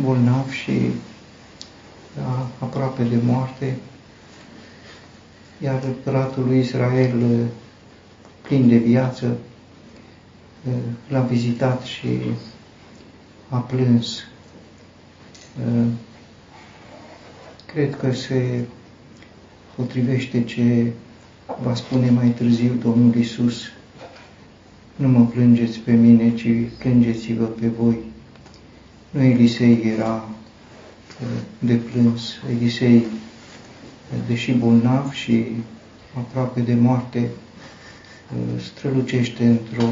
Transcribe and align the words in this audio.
bolnav 0.00 0.50
și 0.50 0.72
aproape 2.58 3.02
de 3.02 3.16
moarte, 3.24 3.76
iar 5.62 5.82
împăratul 5.84 6.44
lui 6.46 6.58
Israel, 6.58 7.46
plin 8.42 8.68
de 8.68 8.76
viață, 8.76 9.36
l-a 11.08 11.20
vizitat 11.20 11.82
și 11.82 12.08
a 13.48 13.58
plâns. 13.58 14.22
Cred 17.66 17.96
că 17.96 18.12
se 18.12 18.64
potrivește 19.76 20.44
ce 20.44 20.92
va 21.62 21.74
spune 21.74 22.10
mai 22.10 22.28
târziu 22.28 22.72
Domnul 22.72 23.14
Isus. 23.14 23.62
Nu 24.96 25.08
mă 25.08 25.24
plângeți 25.24 25.78
pe 25.78 25.92
mine, 25.92 26.34
ci 26.34 26.48
plângeți-vă 26.78 27.44
pe 27.44 27.66
voi. 27.66 28.07
Nu 29.10 29.22
Elisei 29.22 29.82
era 29.96 30.28
de 31.58 31.74
plâns. 31.74 32.32
Elisei, 32.50 33.04
deși 34.26 34.52
bolnav 34.52 35.12
și 35.12 35.46
aproape 36.16 36.60
de 36.60 36.74
moarte, 36.74 37.28
strălucește 38.58 39.46
într-o 39.46 39.88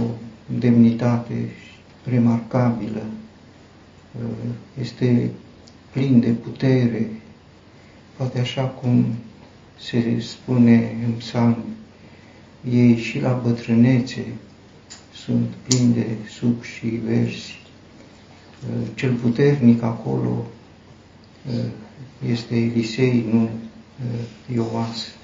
demnitate 0.59 1.48
remarcabilă. 2.05 3.02
Este 4.80 5.30
plin 5.93 6.21
de 6.21 6.30
putere, 6.30 7.10
poate 8.16 8.38
așa 8.38 8.62
cum 8.62 9.07
se 9.80 10.21
spune 10.21 10.96
în 11.05 11.12
psalm, 11.12 11.65
ei 12.71 12.96
și 12.96 13.21
la 13.21 13.41
bătrânețe 13.45 14.24
sunt 15.15 15.46
plini 15.66 15.95
de 15.95 16.07
suc 16.29 16.62
și 16.62 16.87
versi. 16.87 17.66
Cel 18.95 19.12
puternic 19.12 19.83
acolo 19.83 20.46
este 22.28 22.56
Elisei, 22.56 23.24
nu 23.32 23.48
Ioas. 24.54 25.15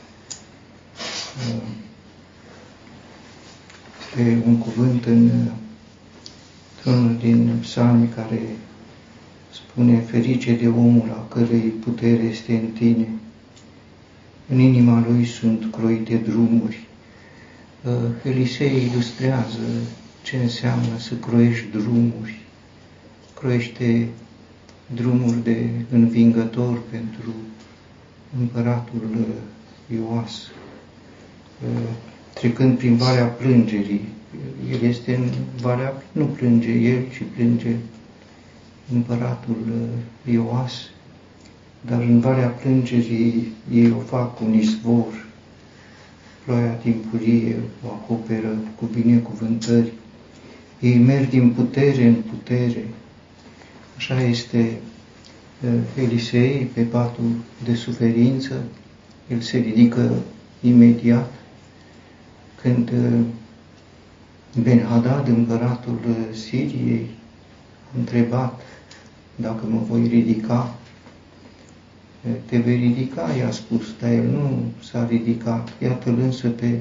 Este 4.00 4.42
un 4.46 4.58
cuvânt 4.58 5.04
în 5.04 5.30
unul 6.84 7.16
din 7.16 7.58
psalmi 7.60 8.08
care 8.08 8.40
spune 9.52 10.00
ferice 10.00 10.54
de 10.54 10.68
omul 10.68 11.10
a 11.10 11.34
cărei 11.34 11.60
putere 11.84 12.22
este 12.22 12.52
în 12.52 12.66
tine. 12.70 13.08
În 14.48 14.58
inima 14.58 15.04
lui 15.08 15.24
sunt 15.26 15.72
croite 15.72 16.16
drumuri. 16.16 16.86
Elisei 18.22 18.90
ilustrează 18.92 19.58
ce 20.22 20.36
înseamnă 20.36 20.98
să 20.98 21.14
croiești 21.14 21.66
drumuri. 21.70 22.41
Croiește 23.42 24.08
drumuri 24.94 25.42
de 25.42 25.68
învingător 25.90 26.78
pentru 26.90 27.32
împăratul 28.40 29.26
Ioas, 29.94 30.50
trecând 32.34 32.78
prin 32.78 32.96
Valea 32.96 33.24
Plângerii. 33.24 34.08
El 34.72 34.82
este 34.82 35.14
în 35.14 35.28
Valea, 35.60 36.02
nu 36.12 36.24
plânge 36.24 36.70
el, 36.70 37.02
ci 37.10 37.22
plânge 37.34 37.76
împăratul 38.92 39.88
Ioas, 40.30 40.72
dar 41.86 42.00
în 42.00 42.20
Valea 42.20 42.48
Plângerii 42.48 43.52
ei 43.72 43.90
o 43.90 44.00
fac 44.00 44.40
un 44.40 44.54
izvor, 44.54 45.26
ploaia 46.44 46.72
timpurie 46.72 47.56
o 47.86 47.88
acoperă 47.88 48.56
cu 48.78 48.84
binecuvântări, 48.84 49.92
ei 50.80 50.98
merg 50.98 51.28
din 51.28 51.50
putere 51.50 52.06
în 52.06 52.14
putere, 52.14 52.84
Așa 54.02 54.20
este 54.22 54.78
Elisei 55.96 56.70
pe 56.74 56.80
patul 56.80 57.30
de 57.64 57.74
suferință, 57.74 58.62
el 59.30 59.40
se 59.40 59.58
ridică 59.58 60.14
imediat 60.60 61.32
când 62.62 62.92
Ben-Hadad, 64.62 65.26
împăratul 65.26 65.98
Siriei, 66.32 67.06
a 67.94 67.98
întrebat 67.98 68.60
dacă 69.36 69.66
mă 69.68 69.80
voi 69.88 70.06
ridica. 70.06 70.74
Te 72.44 72.58
vei 72.58 72.76
ridica, 72.76 73.34
i-a 73.38 73.50
spus, 73.50 73.84
dar 74.00 74.10
el 74.10 74.26
nu 74.26 74.62
s-a 74.90 75.06
ridicat. 75.06 75.72
Iată-l 75.82 76.18
însă 76.18 76.48
pe 76.48 76.78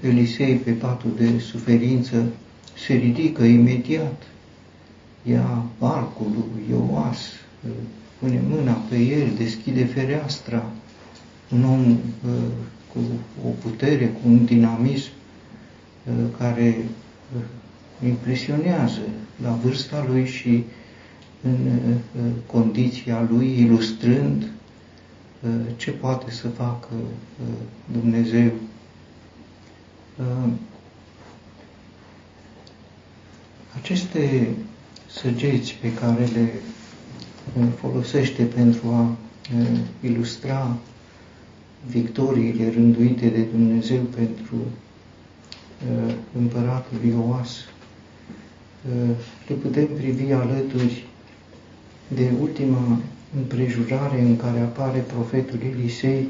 Elisei 0.00 0.54
pe 0.54 0.70
patul 0.70 1.10
de 1.18 1.38
suferință, 1.38 2.24
se 2.86 2.94
ridică 2.94 3.42
imediat 3.42 4.22
ia 5.28 5.64
arcul 5.78 6.26
lui 6.34 6.64
Ioas, 6.70 7.18
pune 8.18 8.40
mâna 8.48 8.72
pe 8.72 8.96
el, 8.96 9.34
deschide 9.36 9.84
fereastra, 9.84 10.70
un 11.52 11.64
om 11.64 11.90
uh, 11.90 11.98
cu 12.92 12.98
o 13.46 13.48
putere, 13.48 14.06
cu 14.06 14.20
un 14.28 14.44
dinamism 14.44 15.10
uh, 16.04 16.14
care 16.38 16.76
uh, 17.36 17.42
impresionează 18.06 19.00
la 19.42 19.50
vârsta 19.50 20.04
lui 20.08 20.26
și 20.26 20.64
în 21.42 21.78
condiția 22.46 23.26
lui, 23.30 23.60
ilustrând 23.60 24.50
ce 25.76 25.90
poate 25.90 26.30
să 26.30 26.48
facă 26.48 26.88
Dumnezeu. 27.92 28.50
Aceste 33.76 34.48
săgeți 35.20 35.74
pe 35.80 35.92
care 35.94 36.24
le 36.34 36.52
folosește 37.80 38.42
pentru 38.42 38.88
a 38.88 39.16
ilustra 40.00 40.76
victoriile 41.88 42.70
rânduite 42.70 43.28
de 43.28 43.40
Dumnezeu 43.42 44.00
pentru 44.00 44.56
împăratul 46.38 46.98
Ioas. 47.08 47.56
Le 49.48 49.54
putem 49.54 49.86
privi 49.86 50.32
alături 50.32 51.04
de 52.08 52.30
ultima 52.40 52.98
împrejurare 53.36 54.20
în 54.20 54.36
care 54.36 54.58
apare 54.60 54.98
profetul 54.98 55.58
Elisei 55.74 56.28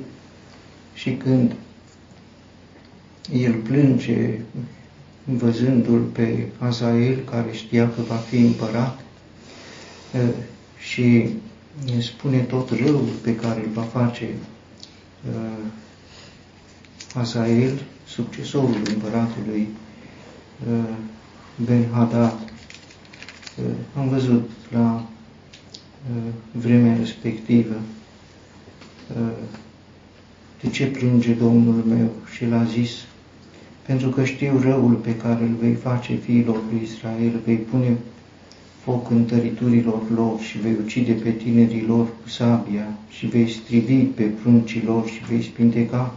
și 0.95 1.15
când 1.15 1.55
el 3.33 3.53
plânge 3.55 4.41
văzându-l 5.27 6.01
pe 6.01 6.47
Azael, 6.59 7.19
care 7.31 7.53
știa 7.53 7.89
că 7.91 8.01
va 8.09 8.15
fi 8.15 8.37
împărat, 8.37 9.01
și 10.79 11.29
spune 12.01 12.39
tot 12.39 12.71
răul 12.71 13.09
pe 13.23 13.37
care 13.37 13.61
îl 13.61 13.71
va 13.73 13.83
face 13.83 14.29
Azael, 17.15 17.83
succesorul 18.07 18.77
împăratului 18.95 19.69
Ben-Hadad. 21.65 22.35
Am 23.97 24.09
văzut 24.09 24.51
la 24.73 25.07
vremea 26.53 26.97
respectivă 26.97 27.75
de 30.63 30.71
ce 30.71 30.87
plânge 30.87 31.33
Domnul 31.33 31.85
meu 31.89 32.11
și 32.35 32.47
l-a 32.47 32.65
zis 32.65 32.91
pentru 33.87 34.09
că 34.09 34.25
știu 34.25 34.61
răul 34.63 34.93
pe 34.93 35.17
care 35.17 35.43
îl 35.43 35.57
vei 35.61 35.75
face 35.75 36.15
fiilor 36.15 36.61
lui 36.71 36.81
Israel, 36.83 37.41
vei 37.45 37.57
pune 37.57 37.97
foc 38.83 39.11
în 39.11 39.25
tăriturilor 39.25 40.01
lor 40.15 40.41
și 40.41 40.59
vei 40.59 40.77
ucide 40.85 41.13
pe 41.13 41.31
tinerii 41.31 41.85
lor 41.87 42.07
cu 42.23 42.29
sabia 42.29 42.87
și 43.09 43.27
vei 43.27 43.49
strivi 43.51 43.95
pe 43.95 44.23
pruncii 44.23 44.83
lor 44.87 45.07
și 45.07 45.25
vei 45.29 45.43
spinteca 45.43 46.15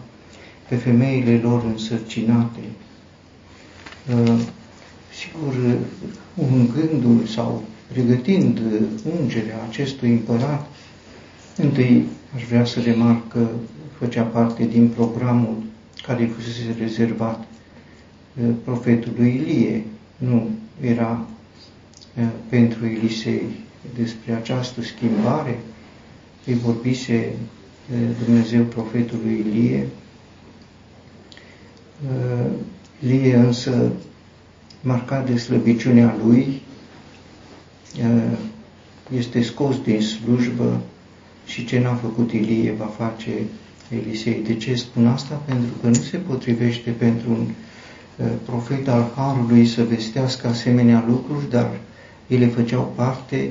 pe 0.68 0.76
femeile 0.76 1.40
lor 1.44 1.64
însărcinate. 1.64 2.60
Uh, 4.14 4.40
sigur, 5.20 5.78
ungându-l 6.36 7.26
sau 7.26 7.64
pregătind 7.92 8.62
ungerea 9.20 9.66
acestui 9.70 10.10
împărat, 10.12 10.68
întâi 11.58 12.06
aș 12.36 12.44
vrea 12.44 12.66
să 12.66 12.80
remarc 12.80 13.28
că 13.28 13.48
făcea 13.98 14.24
parte 14.24 14.66
din 14.66 14.88
programul 14.88 15.56
care 16.02 16.32
fusese 16.36 16.76
rezervat 16.80 17.48
profetului 18.64 19.36
Ilie, 19.36 19.84
nu 20.18 20.50
era 20.82 21.28
pentru 22.50 22.86
Elisei. 22.86 23.42
Despre 23.98 24.34
această 24.34 24.82
schimbare 24.82 25.60
îi 26.46 26.54
vorbise 26.54 27.34
Dumnezeu 28.26 28.64
profetului 28.64 29.44
Ilie. 29.48 29.88
Ilie 33.04 33.36
însă, 33.36 33.92
marcat 34.82 35.30
de 35.30 35.38
slăbiciunea 35.38 36.16
lui, 36.26 36.62
este 39.18 39.42
scos 39.42 39.82
din 39.82 40.02
slujbă 40.02 40.82
și 41.46 41.66
ce 41.66 41.80
n-a 41.80 41.96
făcut 41.96 42.32
Ilie 42.32 42.72
va 42.78 42.86
face 42.86 43.32
Elisei. 43.90 44.42
De 44.44 44.56
ce 44.56 44.76
spun 44.76 45.08
asta? 45.08 45.36
Pentru 45.46 45.74
că 45.82 45.88
nu 45.88 45.94
se 45.94 46.18
potrivește 46.18 46.90
pentru 46.90 47.32
un 47.32 47.48
profet 48.46 48.88
al 48.88 49.12
Harului 49.16 49.66
să 49.66 49.84
vestească 49.84 50.48
asemenea 50.48 51.04
lucruri, 51.08 51.50
dar 51.50 51.70
ele 52.28 52.48
făceau 52.48 52.94
parte 52.96 53.50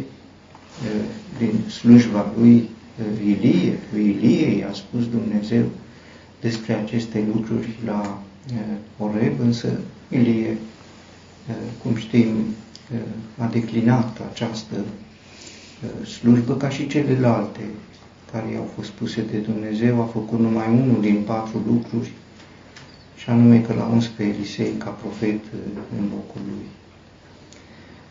din 1.39 1.71
slujba 1.71 2.33
lui 2.39 2.69
Ilie, 3.25 3.79
lui 3.93 4.05
Ilie 4.05 4.59
i-a 4.59 4.73
spus 4.73 5.09
Dumnezeu 5.09 5.65
despre 6.41 6.73
aceste 6.73 7.25
lucruri 7.35 7.69
la 7.85 8.23
Oreb, 8.99 9.41
însă 9.41 9.69
Ilie, 10.09 10.57
cum 11.83 11.95
știm, 11.95 12.29
a 13.39 13.47
declinat 13.47 14.21
această 14.33 14.77
slujbă 16.19 16.55
ca 16.55 16.69
și 16.69 16.87
celelalte 16.87 17.61
care 18.33 18.53
i-au 18.53 18.69
fost 18.75 18.91
puse 18.91 19.25
de 19.31 19.37
Dumnezeu, 19.39 20.01
a 20.03 20.05
făcut 20.05 20.39
numai 20.39 20.67
unul 20.69 21.01
din 21.01 21.23
patru 21.27 21.63
lucruri, 21.67 22.13
și 23.29 23.35
anume 23.35 23.61
că 23.61 23.73
l-a 23.73 23.87
uns 23.93 24.07
pe 24.07 24.23
Elisei 24.23 24.73
ca 24.79 24.91
profet 24.91 25.41
în 25.99 26.05
locul 26.11 26.41
lui. 26.47 26.67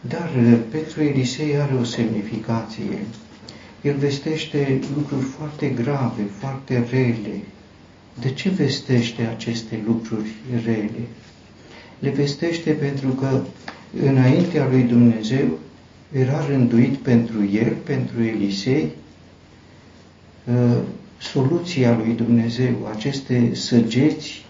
Dar 0.02 0.30
pentru 0.72 1.02
Elisei 1.04 1.58
are 1.58 1.74
o 1.80 1.84
semnificație. 1.84 3.06
El 3.82 3.96
vestește 3.98 4.80
lucruri 4.96 5.22
foarte 5.26 5.68
grave, 5.68 6.22
foarte 6.40 6.86
rele. 6.90 7.42
De 8.20 8.32
ce 8.32 8.50
vestește 8.50 9.22
aceste 9.22 9.80
lucruri 9.86 10.30
rele? 10.66 11.08
Le 12.00 12.10
vestește 12.10 12.72
pentru 12.72 13.08
că 13.08 13.42
înaintea 14.04 14.68
lui 14.70 14.82
Dumnezeu 14.82 15.58
era 16.12 16.46
rânduit 16.46 16.96
pentru 16.96 17.46
el, 17.54 17.74
pentru 17.84 18.24
Elisei, 18.24 18.88
ă, 20.56 20.78
soluția 21.18 21.98
lui 21.98 22.14
Dumnezeu, 22.16 22.90
aceste 22.96 23.50
săgeți 23.54 24.46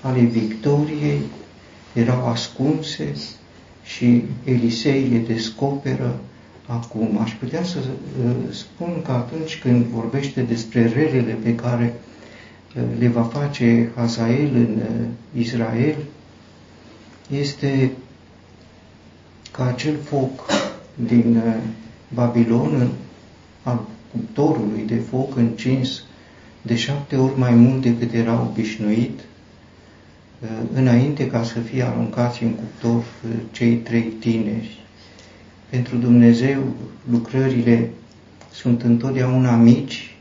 ale 0.00 0.20
victoriei 0.20 1.20
erau 1.92 2.26
ascunse 2.26 3.12
și 3.84 4.22
Elisei 4.44 5.08
le 5.08 5.18
descoperă 5.34 6.20
acum. 6.66 7.18
Aș 7.22 7.32
putea 7.32 7.64
să 7.64 7.78
ă, 7.78 8.52
spun 8.52 9.02
că 9.04 9.12
atunci 9.12 9.58
când 9.58 9.84
vorbește 9.84 10.40
despre 10.40 10.86
relele 10.86 11.32
pe 11.42 11.54
care 11.54 11.94
ă, 12.78 12.80
le 12.98 13.08
va 13.08 13.22
face 13.22 13.92
Hazael 13.94 14.50
în 14.54 14.82
Israel, 15.38 15.96
este 17.30 17.92
ca 19.50 19.66
acel 19.66 19.96
foc 20.02 20.44
din 20.94 21.36
uh, 21.36 21.54
Babilon 22.14 22.90
al 23.62 23.80
cuptorului 24.10 24.82
de 24.86 24.96
foc 24.96 25.36
încins 25.36 26.02
de 26.62 26.76
șapte 26.76 27.16
ori 27.16 27.38
mai 27.38 27.54
mult 27.54 27.82
decât 27.82 28.12
era 28.12 28.40
obișnuit, 28.40 29.18
uh, 29.18 29.35
înainte 30.72 31.26
ca 31.26 31.42
să 31.42 31.58
fie 31.58 31.82
aruncați 31.82 32.42
în 32.42 32.50
cuptor 32.50 32.96
uh, 32.96 33.30
cei 33.50 33.74
trei 33.74 34.02
tineri. 34.02 34.80
Pentru 35.70 35.96
Dumnezeu 35.96 36.62
lucrările 37.10 37.90
sunt 38.52 38.82
întotdeauna 38.82 39.56
mici 39.56 40.16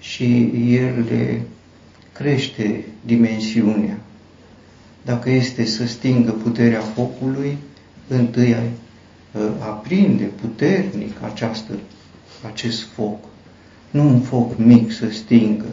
și 0.00 0.52
El 0.68 1.04
le 1.08 1.40
crește 2.12 2.84
dimensiunea. 3.04 3.98
Dacă 5.04 5.30
este 5.30 5.64
să 5.64 5.86
stingă 5.86 6.30
puterea 6.30 6.80
focului, 6.80 7.56
întâi 8.08 8.56
aprinde 9.58 10.24
puternic 10.24 11.22
această, 11.22 11.72
acest 12.46 12.82
foc. 12.82 13.24
Nu 13.90 14.08
un 14.08 14.20
foc 14.20 14.58
mic 14.58 14.92
să 14.92 15.10
stingă. 15.10 15.64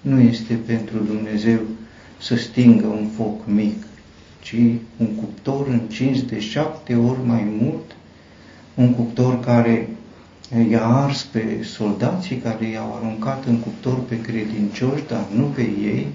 Nu 0.00 0.20
este 0.20 0.54
pentru 0.54 0.98
Dumnezeu 0.98 1.58
să 2.20 2.36
stingă 2.36 2.86
un 2.86 3.08
foc 3.16 3.46
mic, 3.46 3.82
ci 4.42 4.54
un 4.96 5.06
cuptor 5.06 5.68
încins 5.68 6.22
de 6.22 6.40
șapte 6.40 6.94
ori 6.94 7.18
mai 7.24 7.46
mult, 7.60 7.96
un 8.74 8.94
cuptor 8.94 9.40
care 9.40 9.88
i-a 10.70 10.84
ars 10.84 11.22
pe 11.22 11.62
soldații 11.62 12.36
care 12.36 12.68
i-au 12.68 12.94
aruncat 12.94 13.44
în 13.44 13.58
cuptor 13.58 14.00
pe 14.00 14.20
credincioși, 14.20 15.06
dar 15.08 15.26
nu 15.34 15.44
pe 15.44 15.62
ei, 15.62 16.06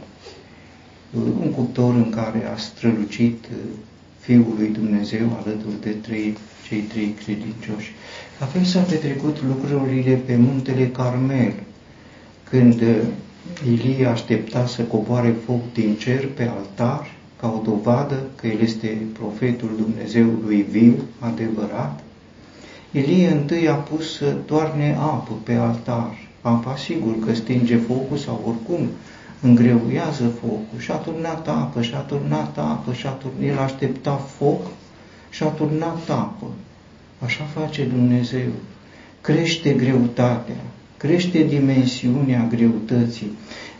un 1.41 1.51
cuptor 1.51 1.94
în 1.95 2.09
care 2.09 2.45
a 2.53 2.57
strălucit 2.57 3.45
Fiul 4.19 4.53
lui 4.57 4.67
Dumnezeu 4.67 5.39
alături 5.44 5.81
de 5.81 5.89
trei 5.89 6.38
cei 6.67 6.79
trei 6.79 7.15
credincioși. 7.23 7.91
La 8.39 8.45
fel 8.45 8.63
s-a 8.63 8.81
petrecut 8.81 9.38
lucrurile 9.47 10.15
pe 10.15 10.35
muntele 10.35 10.88
Carmel, 10.88 11.53
când 12.50 12.83
Ilie 13.68 14.06
aștepta 14.06 14.66
să 14.66 14.81
coboare 14.81 15.36
foc 15.45 15.74
din 15.74 15.95
cer 15.95 16.28
pe 16.28 16.51
altar, 16.57 17.12
ca 17.40 17.48
o 17.48 17.62
dovadă 17.63 18.24
că 18.36 18.48
el 18.48 18.60
este 18.60 18.98
profetul 19.13 19.69
Dumnezeului 19.78 20.66
viu, 20.69 20.95
adevărat. 21.19 22.04
Ilie 22.92 23.28
întâi 23.28 23.68
a 23.69 23.74
pus 23.74 24.18
să 24.18 24.25
toarne 24.25 24.98
apă 25.00 25.34
pe 25.44 25.54
altar. 25.54 26.18
Apa 26.42 26.75
sigur 26.75 27.19
că 27.25 27.34
stinge 27.34 27.78
focul 27.78 28.18
sau 28.18 28.42
oricum 28.48 28.88
îngreuiază 29.42 30.28
focul 30.28 30.80
și 30.80 30.92
a 30.92 30.96
turnat 30.96 31.48
apă 31.48 31.81
și 31.81 31.94
a 31.94 32.00
turnat 32.00 32.57
apă 32.57 32.94
și 32.94 33.07
a 33.07 33.10
turnat. 33.10 33.42
El 33.44 33.57
aștepta 33.57 34.16
foc 34.16 34.62
și 35.30 35.44
a 35.44 35.48
turnat 35.48 36.10
apă. 36.10 36.46
Așa 37.19 37.44
face 37.44 37.84
Dumnezeu. 37.84 38.51
Crește 39.22 39.74
greutatea, 39.74 40.56
crește 41.03 41.45
dimensiunea 41.50 42.47
greutății. 42.50 43.31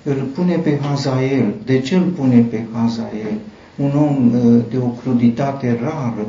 Îl 0.04 0.30
pune 0.36 0.56
pe 0.56 0.80
Hazael. 0.82 1.54
De 1.66 1.80
ce 1.80 1.96
îl 1.96 2.04
pune 2.04 2.40
pe 2.40 2.64
Hazael? 2.74 3.34
Un 3.76 3.92
om 3.96 4.34
uh, 4.34 4.64
de 4.72 4.78
o 4.78 4.88
cruditate 4.88 5.80
rară. 5.82 6.28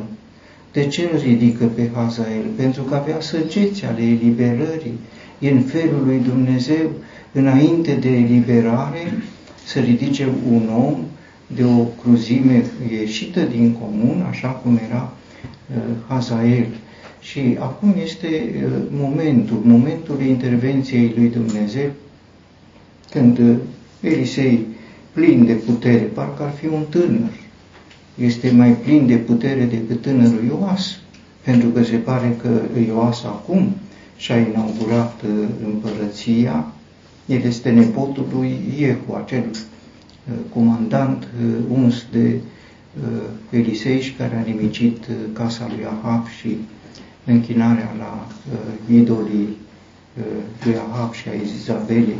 De 0.71 0.85
ce 0.85 1.09
îl 1.13 1.19
ridică 1.19 1.65
pe 1.65 1.89
Hazael? 1.93 2.45
Pentru 2.55 2.81
că 2.83 2.95
avea 2.95 3.21
săgeți 3.21 3.85
ale 3.85 4.01
eliberării. 4.01 4.99
E 5.39 5.51
în 5.51 5.61
felul 5.61 6.03
lui 6.05 6.21
Dumnezeu, 6.27 6.89
înainte 7.31 7.93
de 7.93 8.09
eliberare, 8.09 9.23
să 9.65 9.79
ridice 9.79 10.27
un 10.51 10.69
om 10.77 10.95
de 11.55 11.63
o 11.63 11.83
cruzime 12.01 12.65
ieșită 12.91 13.41
din 13.41 13.71
comun, 13.71 14.25
așa 14.29 14.47
cum 14.47 14.79
era 14.89 15.13
uh, 15.75 15.81
Hazael. 16.07 16.67
Și 17.25 17.57
acum 17.59 17.95
este 18.03 18.27
uh, 18.27 18.71
momentul, 18.89 19.61
momentul 19.63 20.21
intervenției 20.21 21.13
lui 21.17 21.29
Dumnezeu, 21.29 21.89
când 23.11 23.37
uh, 23.37 23.55
Elisei, 24.01 24.65
plin 25.13 25.45
de 25.45 25.53
putere, 25.53 26.01
parcă 26.01 26.43
ar 26.43 26.51
fi 26.51 26.65
un 26.65 26.83
tânăr, 26.89 27.31
este 28.15 28.51
mai 28.51 28.71
plin 28.71 29.07
de 29.07 29.15
putere 29.15 29.63
decât 29.63 30.01
tânărul 30.01 30.43
Ioas, 30.47 30.99
pentru 31.43 31.69
că 31.69 31.83
se 31.83 31.95
pare 31.95 32.37
că 32.41 32.79
Ioas 32.87 33.23
acum 33.23 33.75
și-a 34.17 34.37
inaugurat 34.37 35.21
împărăția, 35.65 36.73
el 37.25 37.41
este 37.41 37.69
nepotul 37.69 38.25
lui 38.33 38.59
Iehu, 38.79 39.13
acel 39.23 39.43
comandant 40.53 41.27
uns 41.69 42.05
de 42.11 42.35
Elisei 43.49 44.01
și 44.01 44.13
care 44.13 44.35
a 44.35 44.49
nimicit 44.49 45.05
casa 45.33 45.67
lui 45.75 45.85
Ahab 45.85 46.27
și 46.27 46.57
închinarea 47.25 47.95
la 47.97 48.27
idolii 48.95 49.57
lui 50.63 50.75
Ahab 50.91 51.13
și 51.13 51.29
a 51.29 51.33
Izabelei. 51.33 52.17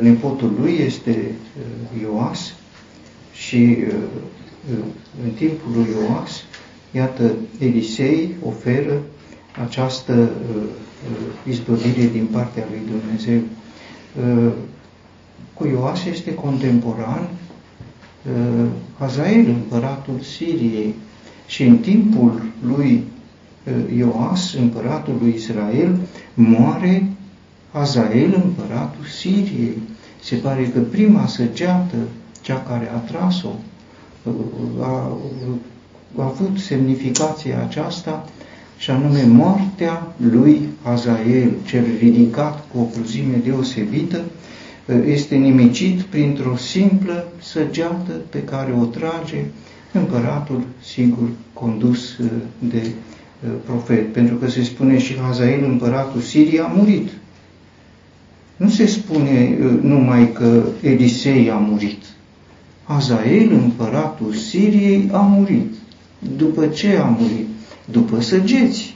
Nepotul 0.00 0.52
lui 0.60 0.72
este 0.86 1.30
Ioas 2.02 2.54
și 3.32 3.76
în 5.24 5.30
timpul 5.30 5.72
lui 5.74 5.86
Ioas, 6.00 6.44
iată, 6.90 7.32
Elisei 7.58 8.34
oferă 8.42 9.02
această 9.64 10.30
izbăvire 11.48 12.08
din 12.12 12.26
partea 12.32 12.64
lui 12.70 12.80
Dumnezeu 12.90 13.40
cu 15.54 15.66
Ioas 15.66 16.04
este 16.04 16.34
contemporan 16.34 17.28
uh, 17.28 18.66
Hazael, 18.98 19.46
împăratul 19.48 20.20
Siriei, 20.20 20.94
și 21.46 21.62
în 21.62 21.78
timpul 21.78 22.42
lui 22.66 22.92
uh, 22.92 23.13
Ioas, 23.96 24.54
împăratul 24.54 25.14
lui 25.20 25.34
Israel, 25.36 25.96
moare 26.34 27.06
Hazael, 27.72 28.42
împăratul 28.44 29.04
Siriei. 29.18 29.78
Se 30.22 30.36
pare 30.36 30.70
că 30.74 30.78
prima 30.80 31.26
săgeată, 31.26 31.96
cea 32.40 32.62
care 32.68 32.90
a 32.94 32.98
tras-o, 32.98 33.48
uh, 34.22 34.32
a, 34.80 35.18
a 36.16 36.24
avut 36.24 36.58
semnificația 36.58 37.62
aceasta 37.62 38.28
și 38.78 38.90
anume 38.90 39.22
moartea 39.22 40.14
lui 40.30 40.68
Hazael, 40.82 41.50
cel 41.66 41.84
ridicat 41.98 42.64
cu 42.72 42.78
o 42.78 42.82
cruzime 42.82 43.40
deosebită, 43.44 44.20
este 45.06 45.34
nimicit 45.34 46.00
printr-o 46.00 46.56
simplă 46.56 47.28
săgeată 47.40 48.12
pe 48.28 48.42
care 48.42 48.74
o 48.80 48.84
trage 48.84 49.44
împăratul, 49.92 50.62
sigur, 50.82 51.28
condus 51.52 52.18
uh, 52.18 52.30
de 52.58 52.82
uh, 52.82 53.13
profet. 53.64 54.12
Pentru 54.12 54.34
că 54.34 54.48
se 54.48 54.62
spune 54.62 54.98
și 54.98 55.18
Hazael, 55.18 55.64
împăratul 55.64 56.20
Siriei, 56.20 56.60
a 56.60 56.72
murit. 56.76 57.08
Nu 58.56 58.68
se 58.68 58.86
spune 58.86 59.58
uh, 59.60 59.82
numai 59.82 60.32
că 60.32 60.62
Elisei 60.82 61.50
a 61.50 61.56
murit. 61.56 62.02
Hazael, 62.84 63.52
împăratul 63.52 64.32
Siriei, 64.32 65.08
a 65.12 65.18
murit. 65.20 65.72
După 66.36 66.66
ce 66.66 66.96
a 66.96 67.04
murit? 67.04 67.48
După 67.90 68.20
săgeți. 68.20 68.94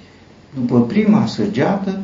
După 0.54 0.80
prima 0.80 1.26
săgeată, 1.26 2.00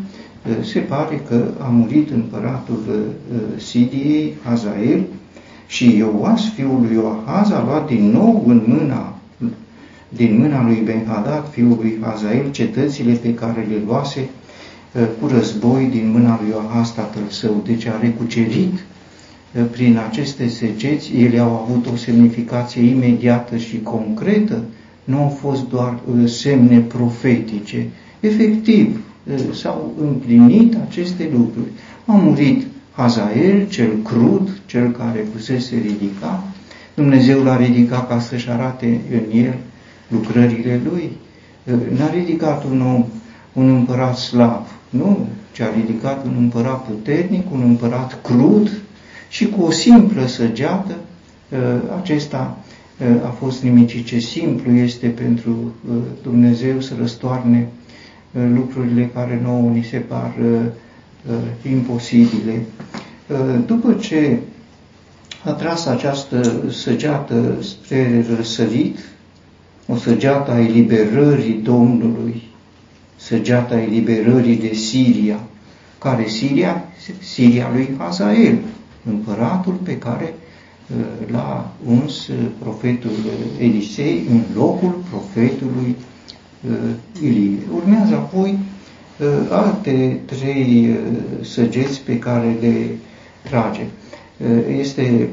se 0.63 0.79
pare 0.79 1.23
că 1.29 1.51
a 1.59 1.67
murit 1.69 2.11
împăratul 2.11 3.13
Sidiei, 3.57 4.35
Hazael, 4.45 5.05
și 5.67 5.97
Ioas, 5.97 6.49
fiul 6.55 6.81
lui 6.81 6.95
Ioahaz, 6.95 7.51
a 7.51 7.65
luat 7.67 7.87
din 7.87 8.11
nou 8.11 8.45
în 8.47 8.63
mâna, 8.67 9.14
din 10.17 10.39
mâna 10.39 10.65
lui 10.65 10.83
Benhadad, 10.85 11.49
fiul 11.51 11.79
lui 11.81 11.99
Hazael, 12.01 12.51
cetățile 12.51 13.13
pe 13.13 13.35
care 13.35 13.67
le 13.71 13.83
luase 13.87 14.29
cu 15.21 15.27
război 15.27 15.89
din 15.91 16.11
mâna 16.11 16.41
lui 16.43 16.51
Ioahaz, 16.51 16.91
tatăl 16.91 17.23
său. 17.29 17.63
Deci 17.67 17.87
a 17.87 17.99
recucerit 18.01 18.85
prin 19.71 19.99
aceste 20.09 20.49
segeți, 20.49 21.17
ele 21.17 21.39
au 21.39 21.67
avut 21.67 21.87
o 21.93 21.97
semnificație 21.97 22.83
imediată 22.83 23.57
și 23.57 23.81
concretă, 23.83 24.63
nu 25.05 25.19
au 25.19 25.29
fost 25.29 25.69
doar 25.69 25.99
semne 26.25 26.79
profetice. 26.79 27.87
Efectiv, 28.21 29.01
s-au 29.53 29.93
împlinit 30.01 30.77
aceste 30.89 31.29
lucruri. 31.33 31.69
A 32.07 32.13
murit 32.13 32.67
Hazael, 32.93 33.67
cel 33.69 33.91
crud, 34.03 34.61
cel 34.67 34.91
care 34.91 35.27
fusese 35.33 35.75
ridicat, 35.75 36.45
Dumnezeu 36.95 37.43
l-a 37.43 37.57
ridicat 37.57 38.09
ca 38.09 38.21
să-și 38.21 38.51
arate 38.51 39.01
în 39.11 39.39
el 39.39 39.55
lucrările 40.09 40.81
lui. 40.91 41.11
N-a 41.97 42.11
ridicat 42.11 42.65
un 42.65 42.81
om, 42.81 43.05
un 43.53 43.69
împărat 43.69 44.17
slav, 44.17 44.67
nu, 44.91 45.29
ci 45.53 45.61
a 45.61 45.71
ridicat 45.77 46.25
un 46.25 46.35
împărat 46.39 46.85
puternic, 46.85 47.53
un 47.53 47.61
împărat 47.61 48.19
crud 48.23 48.71
și 49.29 49.49
cu 49.49 49.63
o 49.63 49.71
simplă 49.71 50.27
săgeată, 50.27 50.95
acesta 52.01 52.59
a 53.25 53.29
fost 53.29 53.63
nimic 53.63 54.05
ce 54.05 54.19
simplu 54.19 54.73
este 54.73 55.07
pentru 55.07 55.75
Dumnezeu 56.23 56.81
să 56.81 56.93
răstoarne 56.99 57.69
lucrurile 58.55 59.11
care 59.15 59.41
nouă 59.43 59.71
ni 59.71 59.85
se 59.85 59.97
par 59.97 60.35
uh, 60.43 61.71
imposibile. 61.71 62.63
Uh, 63.29 63.59
după 63.67 63.93
ce 63.93 64.39
a 65.45 65.51
tras 65.51 65.87
această 65.87 66.63
săgeată 66.71 67.57
spre 67.61 68.25
răsărit, 68.37 68.99
o 69.87 69.97
săgeată 69.97 70.51
a 70.51 70.61
eliberării 70.61 71.61
Domnului, 71.63 72.43
săgeata 73.17 73.81
eliberării 73.81 74.57
de 74.57 74.75
Siria, 74.75 75.41
care 75.99 76.27
Siria, 76.27 76.85
Siria 77.19 77.71
lui 77.73 77.89
Hazael, 77.99 78.59
împăratul 79.11 79.73
pe 79.73 79.99
care 79.99 80.35
uh, 80.35 81.31
l-a 81.33 81.73
uns 81.87 82.31
profetul 82.59 83.11
Elisei 83.59 84.23
în 84.31 84.41
locul 84.55 85.03
profetului 85.11 85.97
Ilie. 87.23 87.59
Urmează 87.75 88.15
apoi 88.15 88.59
Uh, 89.21 89.27
alte 89.51 90.21
trei 90.25 90.89
uh, 90.91 91.45
săgeți 91.45 92.01
pe 92.01 92.19
care 92.19 92.57
le 92.61 92.87
trage. 93.43 93.81
Uh, 93.81 94.79
este 94.79 95.29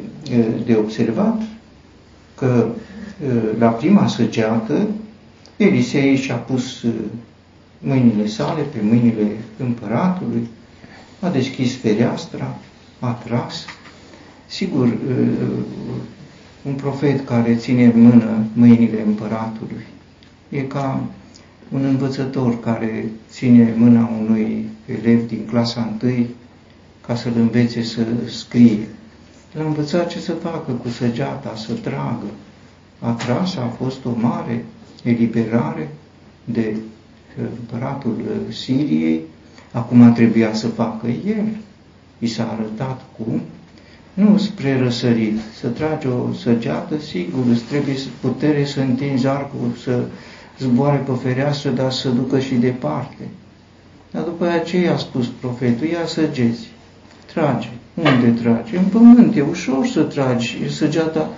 de 0.65 0.75
observat 0.75 1.41
că 1.41 1.43
la 3.61 3.69
prima 3.69 4.07
săgeată 4.07 4.87
Elisei 5.57 6.15
și-a 6.15 6.35
pus 6.35 6.85
mâinile 7.79 8.27
sale 8.27 8.61
pe 8.61 8.77
mâinile 8.81 9.27
împăratului, 9.57 10.47
a 11.19 11.29
deschis 11.29 11.75
fereastra, 11.75 12.57
a 12.99 13.11
tras. 13.11 13.65
Sigur, 14.47 14.97
un 16.65 16.73
profet 16.73 17.25
care 17.25 17.55
ține 17.55 17.85
în 17.85 18.01
mână 18.01 18.45
mâinile 18.53 19.01
împăratului 19.05 19.85
e 20.49 20.61
ca 20.61 21.03
un 21.71 21.83
învățător 21.83 22.59
care 22.59 23.05
ține 23.29 23.73
mâna 23.77 24.09
unui 24.21 24.65
elev 24.85 25.27
din 25.27 25.45
clasa 25.45 25.93
1 26.03 26.25
ca 27.07 27.15
să-l 27.15 27.33
învețe 27.35 27.83
să 27.83 28.05
scrie. 28.27 28.87
L-a 29.53 29.63
învățat 29.63 30.07
ce 30.07 30.19
să 30.19 30.31
facă 30.33 30.71
cu 30.71 30.89
săgeata, 30.89 31.53
să 31.55 31.73
tragă. 31.73 32.25
A 33.03 33.11
tras, 33.11 33.55
a 33.55 33.73
fost 33.77 34.05
o 34.05 34.11
mare 34.15 34.65
eliberare 35.03 35.89
de 36.43 36.75
împăratul 37.59 38.15
Siriei, 38.49 39.21
acum 39.71 40.13
trebuia 40.13 40.53
să 40.53 40.67
facă 40.67 41.07
el. 41.07 41.45
I 42.19 42.27
s-a 42.27 42.51
arătat 42.51 43.01
cum, 43.17 43.41
nu 44.13 44.37
spre 44.37 44.79
răsărit, 44.79 45.39
să 45.59 45.67
trage 45.67 46.07
o 46.07 46.33
săgeată, 46.33 46.99
sigur, 46.99 47.43
îți 47.49 47.63
trebuie 47.63 47.95
putere 48.19 48.65
să 48.65 48.79
întinzi 48.79 49.27
arcul, 49.27 49.71
să 49.83 50.03
zboare 50.59 50.97
pe 50.97 51.11
fereastră, 51.23 51.69
dar 51.69 51.91
să 51.91 52.09
ducă 52.09 52.39
și 52.39 52.55
departe. 52.55 53.27
Dar 54.11 54.23
după 54.23 54.45
aceea 54.45 54.93
a 54.93 54.97
spus 54.97 55.27
profetul, 55.27 55.87
ia 55.87 56.05
săgeți, 56.05 56.67
trage. 57.33 57.69
Unde 57.93 58.41
trage? 58.41 58.77
În 58.77 58.83
pământ, 58.83 59.35
e 59.35 59.41
ușor 59.41 59.85
să 59.85 60.01
tragi. 60.01 60.69
Săgeata, 60.69 61.29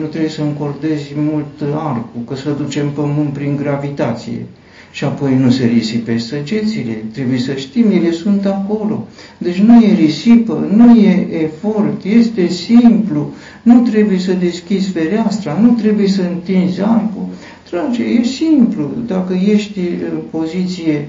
nu 0.00 0.06
trebuie 0.06 0.30
să 0.30 0.42
încordezi 0.42 1.12
mult 1.16 1.74
arcul, 1.74 2.20
că 2.26 2.34
să 2.34 2.50
ducem 2.50 2.90
pământ 2.90 3.28
prin 3.32 3.56
gravitație. 3.56 4.46
Și 4.90 5.04
apoi 5.04 5.36
nu 5.36 5.50
se 5.50 5.66
risipe 5.66 6.18
săgețile, 6.18 7.04
trebuie 7.12 7.38
să 7.38 7.52
știm, 7.54 7.90
ele 7.90 8.10
sunt 8.10 8.46
acolo. 8.46 9.06
Deci 9.38 9.58
nu 9.58 9.82
e 9.84 9.94
risipă, 9.94 10.68
nu 10.74 10.96
e 10.96 11.28
efort, 11.42 12.04
este 12.04 12.46
simplu, 12.46 13.32
nu 13.62 13.80
trebuie 13.80 14.18
să 14.18 14.32
deschizi 14.32 14.90
fereastra, 14.90 15.58
nu 15.62 15.70
trebuie 15.70 16.08
să 16.08 16.22
întinzi 16.22 16.80
arcul, 16.80 17.26
Trage, 17.70 18.02
e 18.04 18.22
simplu. 18.22 18.90
Dacă 19.06 19.32
ești 19.34 19.78
în 19.78 20.18
poziție, 20.30 21.08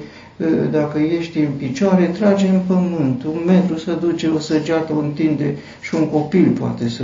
dacă 0.72 1.00
ești 1.00 1.40
în 1.40 1.52
picioare, 1.58 2.06
trage 2.06 2.48
în 2.48 2.60
pământ. 2.68 3.24
Un 3.24 3.40
metru 3.46 3.78
să 3.78 3.98
duce 4.02 4.28
o 4.28 4.40
săgeată, 4.40 4.94
o 4.94 5.00
întinde 5.00 5.56
și 5.82 5.96
un 5.96 6.08
copil 6.08 6.50
poate 6.60 6.90
să 6.90 7.04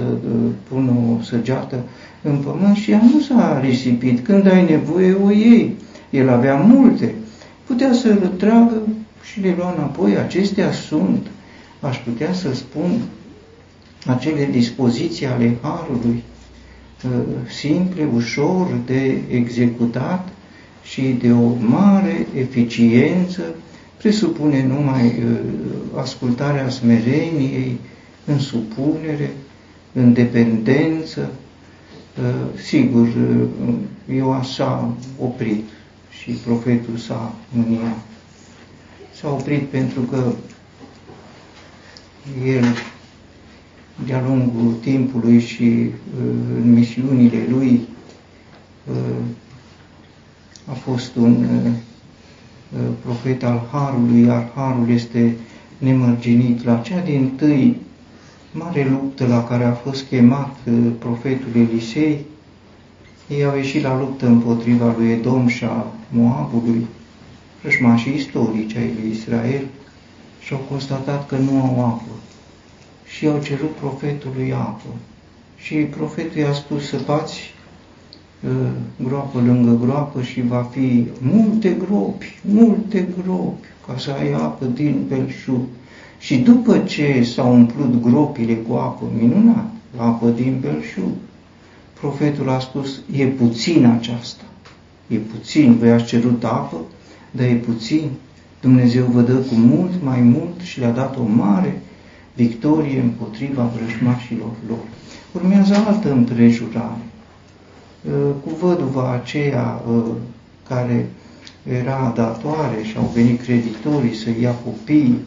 pună 0.68 0.92
o 0.92 1.22
săgeată 1.24 1.84
în 2.22 2.38
pământ 2.38 2.76
și 2.76 2.92
ea 2.92 3.02
nu 3.14 3.20
s-a 3.20 3.60
risipit. 3.64 4.26
Când 4.26 4.48
ai 4.48 4.66
nevoie, 4.70 5.14
o 5.14 5.32
iei. 5.32 5.76
El 6.10 6.30
avea 6.30 6.56
multe. 6.56 7.16
Putea 7.66 7.94
să 7.94 8.08
le 8.08 8.32
tragă 8.38 8.82
și 9.32 9.40
le 9.40 9.54
lua 9.58 9.74
înapoi. 9.78 10.18
Acestea 10.18 10.72
sunt, 10.72 11.28
aș 11.80 11.98
putea 11.98 12.34
să 12.34 12.54
spun, 12.54 12.92
acele 14.06 14.50
dispoziții 14.52 15.26
ale 15.26 15.58
Harului 15.62 16.24
simple, 17.50 18.08
ușor 18.16 18.68
de 18.86 19.22
executat 19.30 20.28
și 20.96 21.02
de 21.22 21.32
o 21.32 21.54
mare 21.60 22.28
eficiență, 22.38 23.42
presupune 23.98 24.66
numai 24.66 25.06
uh, 25.06 25.40
ascultarea 25.96 26.70
smereniei, 26.70 27.78
în 28.26 28.40
supunere, 28.40 29.32
în 29.94 30.14
dependență. 30.14 31.32
Uh, 32.20 32.60
sigur, 32.64 33.08
uh, 33.08 33.74
eu 34.16 34.32
așa 34.34 34.94
oprit 35.20 35.64
și 36.10 36.32
profetul 36.32 36.98
s-a 36.98 37.36
mâniat. 37.52 38.00
S-a 39.14 39.30
oprit 39.30 39.62
pentru 39.62 40.02
că 40.02 40.32
el 42.46 42.66
de-a 44.06 44.22
lungul 44.28 44.74
timpului 44.82 45.40
și 45.40 45.64
uh, 45.64 46.24
în 46.56 46.74
misiunile 46.74 47.48
lui 47.50 47.82
uh, 48.92 48.96
a 50.70 50.74
fost 50.74 51.16
un 51.16 51.44
uh, 51.44 51.72
profet 53.04 53.44
al 53.44 53.68
Harului, 53.72 54.22
iar 54.22 54.52
Harul 54.56 54.90
este 54.90 55.36
nemărginit. 55.78 56.64
La 56.64 56.78
cea 56.78 57.00
din 57.00 57.32
tâi 57.36 57.78
mare 58.52 58.88
luptă 58.90 59.28
la 59.28 59.44
care 59.44 59.64
a 59.64 59.74
fost 59.74 60.04
chemat 60.04 60.58
profetul 61.00 61.50
Elisei, 61.56 62.26
ei 63.28 63.46
au 63.46 63.56
ieșit 63.56 63.82
la 63.82 63.98
luptă 64.00 64.26
împotriva 64.26 64.94
lui 64.98 65.12
Edom 65.12 65.48
și 65.48 65.64
a 65.64 65.86
Moabului, 66.10 66.86
rășmașii 67.64 68.14
istorici 68.14 68.76
ai 68.76 68.94
lui 69.00 69.12
Israel, 69.12 69.66
și 70.40 70.54
au 70.54 70.60
constatat 70.70 71.28
că 71.28 71.38
nu 71.38 71.62
au 71.62 71.86
apă 71.86 72.16
și 73.06 73.28
au 73.28 73.40
cerut 73.44 73.72
profetului 73.72 74.54
apă. 74.54 74.90
Și 75.58 75.76
profetul 75.76 76.38
i-a 76.38 76.54
spus 76.54 76.88
să 76.88 77.00
bați 77.06 77.40
uh, 77.40 77.55
groapă 79.04 79.40
lângă 79.46 79.78
groapă 79.86 80.22
și 80.22 80.42
va 80.42 80.68
fi 80.72 81.08
multe 81.22 81.78
gropi, 81.88 82.40
multe 82.42 83.08
gropi, 83.22 83.68
ca 83.88 83.98
să 83.98 84.12
ai 84.12 84.32
apă 84.32 84.66
din 84.66 85.04
belșug. 85.08 85.62
Și 86.20 86.38
după 86.38 86.78
ce 86.78 87.24
s-au 87.24 87.54
umplut 87.54 88.02
gropile 88.02 88.54
cu 88.54 88.74
apă, 88.74 89.06
minunat, 89.20 89.70
apă 89.96 90.28
din 90.28 90.58
belșug, 90.62 91.12
profetul 92.00 92.50
a 92.50 92.60
spus, 92.60 93.00
e 93.16 93.26
puțin 93.26 93.86
aceasta, 93.86 94.44
e 95.08 95.16
puțin, 95.16 95.78
voi 95.78 95.92
ați 95.92 96.06
cerut 96.06 96.44
apă, 96.44 96.78
dar 97.32 97.46
e 97.46 97.54
puțin. 97.54 98.10
Dumnezeu 98.62 99.06
vă 99.06 99.22
dă 99.22 99.34
cu 99.34 99.56
mult 99.56 99.92
mai 100.04 100.22
mult 100.22 100.60
și 100.64 100.80
le-a 100.80 100.92
dat 100.92 101.18
o 101.18 101.24
mare 101.24 101.82
victorie 102.36 103.00
împotriva 103.00 103.72
vrăjmașilor 103.76 104.52
lor. 104.68 104.84
Urmează 105.32 105.76
altă 105.88 106.12
împrejurare. 106.12 107.02
Uh, 108.08 108.14
cu 108.44 108.66
văduva 108.66 109.12
aceea 109.12 109.82
uh, 109.88 110.04
care 110.68 111.10
era 111.72 112.14
datoare 112.16 112.84
și 112.84 112.98
au 112.98 113.12
venit 113.14 113.42
creditorii 113.42 114.16
să 114.16 114.30
ia 114.42 114.52
copii 114.52 115.20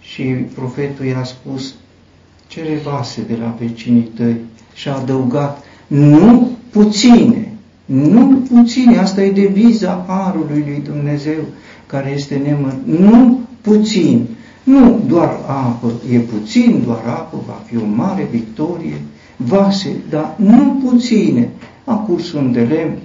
și 0.00 0.22
profetul 0.54 1.04
i-a 1.04 1.24
spus, 1.24 1.74
cere 2.46 2.80
vase 2.84 3.22
de 3.28 3.36
la 3.40 3.56
vecinii 3.58 4.10
tăi 4.16 4.36
și 4.74 4.88
a 4.88 4.96
adăugat, 4.96 5.62
nu 5.86 6.50
puține, 6.70 7.52
nu 7.84 8.42
puține, 8.50 8.98
asta 8.98 9.22
e 9.22 9.30
deviza 9.30 10.04
Harului 10.08 10.64
lui 10.66 10.82
Dumnezeu, 10.84 11.40
care 11.86 12.10
este 12.10 12.36
nemăr, 12.36 12.74
nu 12.84 13.40
puțin, 13.60 14.26
nu 14.62 15.00
doar 15.06 15.38
apă, 15.46 15.92
e 16.12 16.18
puțin 16.18 16.82
doar 16.84 17.02
apă, 17.06 17.42
va 17.46 17.62
fi 17.66 17.76
o 17.76 17.84
mare 17.94 18.28
victorie, 18.30 19.00
vase, 19.36 19.96
dar 20.10 20.34
nu 20.36 20.82
puține. 20.84 21.48
A 21.88 21.94
curs 21.94 22.32
un 22.32 22.52
de 22.52 22.60
lemn, 22.60 22.96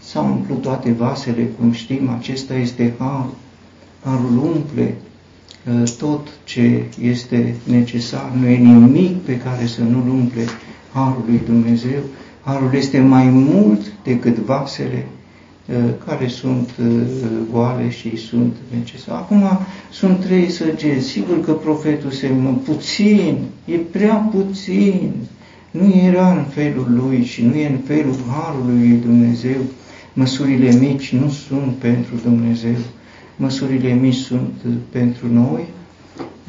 s-au 0.00 0.24
umplut 0.26 0.62
toate 0.62 0.92
vasele, 0.92 1.48
cum 1.58 1.72
știm, 1.72 2.08
acesta 2.08 2.54
este 2.54 2.94
har. 2.98 3.26
Harul 4.04 4.38
umple 4.54 4.94
uh, 5.72 5.90
tot 5.98 6.28
ce 6.44 6.84
este 7.00 7.54
necesar, 7.64 8.32
nu 8.40 8.46
e 8.46 8.56
nimic 8.56 9.16
pe 9.16 9.38
care 9.38 9.66
să 9.66 9.82
nu-l 9.82 10.08
umple 10.08 10.42
harul 10.92 11.22
lui 11.26 11.40
Dumnezeu. 11.46 12.00
Harul 12.44 12.74
este 12.74 13.00
mai 13.00 13.24
mult 13.28 13.80
decât 14.04 14.36
vasele 14.36 15.06
uh, 15.68 15.76
care 16.06 16.28
sunt 16.28 16.70
uh, 16.80 16.86
goale 17.52 17.90
și 17.90 18.16
sunt 18.16 18.54
necesare. 18.78 19.18
Acum 19.18 19.42
sunt 19.90 20.20
trei 20.20 20.50
săgeți. 20.50 21.06
Sigur 21.08 21.40
că 21.44 21.52
profetul 21.52 22.10
se 22.10 22.28
mă 22.28 22.50
puțin, 22.64 23.38
e 23.64 23.74
prea 23.76 24.14
puțin. 24.14 25.12
Nu 25.80 25.94
era 26.04 26.32
în 26.32 26.44
felul 26.44 26.86
lui 26.90 27.24
și 27.24 27.44
nu 27.44 27.54
e 27.54 27.68
în 27.68 27.78
felul 27.86 28.16
harului 28.30 28.88
lui 28.88 28.98
Dumnezeu. 28.98 29.60
Măsurile 30.12 30.72
mici 30.72 31.12
nu 31.12 31.28
sunt 31.28 31.74
pentru 31.78 32.14
Dumnezeu. 32.22 32.76
Măsurile 33.36 33.92
mici 33.92 34.14
sunt 34.14 34.52
pentru 34.90 35.32
noi 35.32 35.64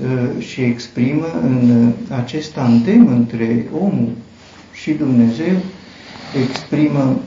uh, 0.02 0.44
și 0.44 0.62
exprimă 0.62 1.26
în 1.42 1.92
acest 2.10 2.52
tandem 2.52 3.08
între 3.08 3.66
omul 3.74 4.10
și 4.74 4.92
Dumnezeu, 4.92 5.56
exprimă 6.48 7.20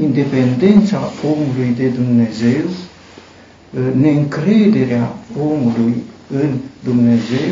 independența 0.00 1.12
omului 1.24 1.74
de 1.76 1.88
Dumnezeu, 1.88 2.64
uh, 2.64 4.00
neîncrederea 4.00 5.14
omului 5.38 5.94
în 6.30 6.50
Dumnezeu 6.84 7.50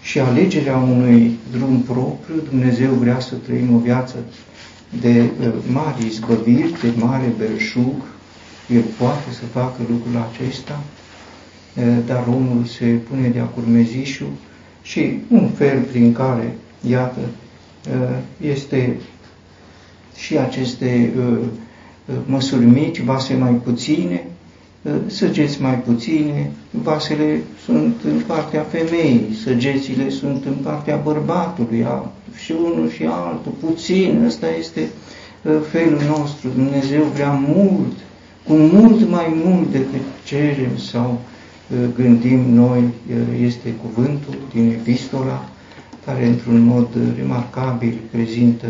și 0.00 0.18
alegerea 0.20 0.76
unui 0.76 1.38
drum 1.50 1.80
propriu. 1.80 2.42
Dumnezeu 2.50 2.90
vrea 2.90 3.20
să 3.20 3.34
trăim 3.34 3.74
o 3.74 3.78
viață 3.78 4.16
de 5.00 5.30
uh, 5.40 5.52
mari 5.72 6.06
izbăviri, 6.06 6.80
de 6.80 6.92
mare 6.96 7.32
belșug, 7.38 8.02
el 8.68 8.82
poate 8.98 9.30
să 9.30 9.44
facă 9.52 9.76
lucrul 9.90 10.28
acesta, 10.32 10.80
uh, 11.76 11.96
dar 12.06 12.26
omul 12.26 12.64
se 12.64 12.84
pune 12.84 13.28
de-a 13.28 13.44
curmezișul 13.44 14.30
și 14.82 15.18
un 15.28 15.48
fel 15.48 15.80
prin 15.80 16.12
care, 16.12 16.54
iată, 16.88 17.20
uh, 17.20 18.16
este 18.40 18.96
și 20.16 20.38
aceste 20.38 21.12
măsuri 22.26 22.64
mici, 22.64 23.00
vase 23.00 23.34
mai 23.34 23.52
puține, 23.52 24.17
săgeți 25.06 25.62
mai 25.62 25.78
puține, 25.78 26.50
vasele 26.70 27.40
sunt 27.64 27.94
în 28.04 28.20
partea 28.26 28.62
femeii, 28.62 29.38
săgețile 29.44 30.10
sunt 30.10 30.44
în 30.44 30.54
partea 30.62 30.96
bărbatului, 30.96 31.86
și 32.42 32.52
unul 32.52 32.90
și 32.90 33.04
altul, 33.04 33.52
puțin, 33.60 34.22
ăsta 34.26 34.46
este 34.58 34.88
uh, 35.42 35.52
felul 35.70 36.00
nostru. 36.16 36.48
Dumnezeu 36.54 37.02
vrea 37.02 37.30
mult, 37.30 37.92
cu 38.46 38.52
mult 38.52 39.08
mai 39.08 39.40
mult 39.44 39.70
decât 39.70 40.00
cerem 40.24 40.76
sau 40.76 41.20
uh, 41.70 41.78
gândim 41.96 42.40
noi, 42.40 42.80
uh, 42.80 43.16
este 43.42 43.74
cuvântul 43.82 44.34
din 44.52 44.70
epistola, 44.70 45.48
care 46.04 46.26
într-un 46.26 46.60
mod 46.60 46.88
remarcabil 47.16 47.98
prezintă 48.10 48.66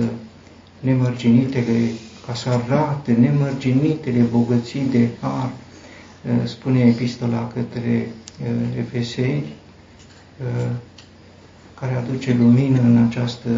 nemărginitele, 0.81 1.91
ca 2.27 2.35
să 2.35 2.49
arate 2.49 3.13
nemărginitele 3.13 4.25
bogății 4.31 4.87
de 4.91 5.09
har, 5.21 5.51
spune 6.45 6.81
epistola 6.81 7.53
către 7.55 8.09
Efeseni, 8.79 9.45
care 11.81 11.95
aduce 11.95 12.37
lumină 12.39 12.81
în 12.81 12.97
această 13.09 13.49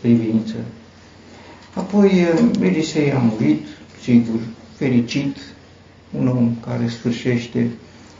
privință. 0.00 0.54
Apoi 1.74 2.26
Elisei 2.60 3.12
a 3.12 3.18
murit, 3.18 3.66
sigur, 4.02 4.40
fericit, 4.76 5.36
un 6.18 6.28
om 6.28 6.54
care 6.66 6.88
sfârșește, 6.88 7.70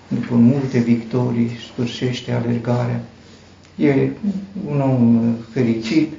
după 0.08 0.34
multe 0.34 0.78
victorii, 0.78 1.50
sfârșește 1.72 2.32
alergarea. 2.32 3.00
E 3.76 4.10
un 4.68 4.80
om 4.80 5.20
fericit 5.52 6.12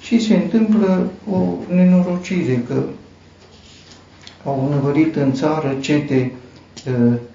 și 0.00 0.20
se 0.20 0.34
întâmplă 0.34 1.10
o 1.30 1.54
nenorocire, 1.74 2.64
că 2.68 2.82
au 4.44 4.70
învărit 4.72 5.16
în 5.16 5.32
țară 5.32 5.76
cete 5.80 6.32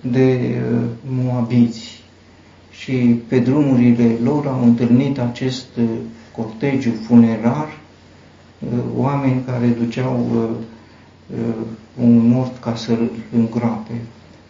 de 0.02 0.62
moabiți 1.24 2.04
și 2.84 3.20
pe 3.28 3.40
drumurile 3.40 4.18
lor 4.24 4.48
au 4.48 4.64
întâlnit 4.64 5.20
acest 5.20 5.66
uh, 5.78 5.84
cortegiu 6.36 6.92
funerar, 7.06 7.68
uh, 8.60 8.80
oameni 8.96 9.44
care 9.46 9.68
duceau 9.68 10.28
uh, 10.36 11.40
un 12.04 12.28
mort 12.28 12.60
ca 12.60 12.76
să-l 12.76 13.12
îngroape. 13.36 13.94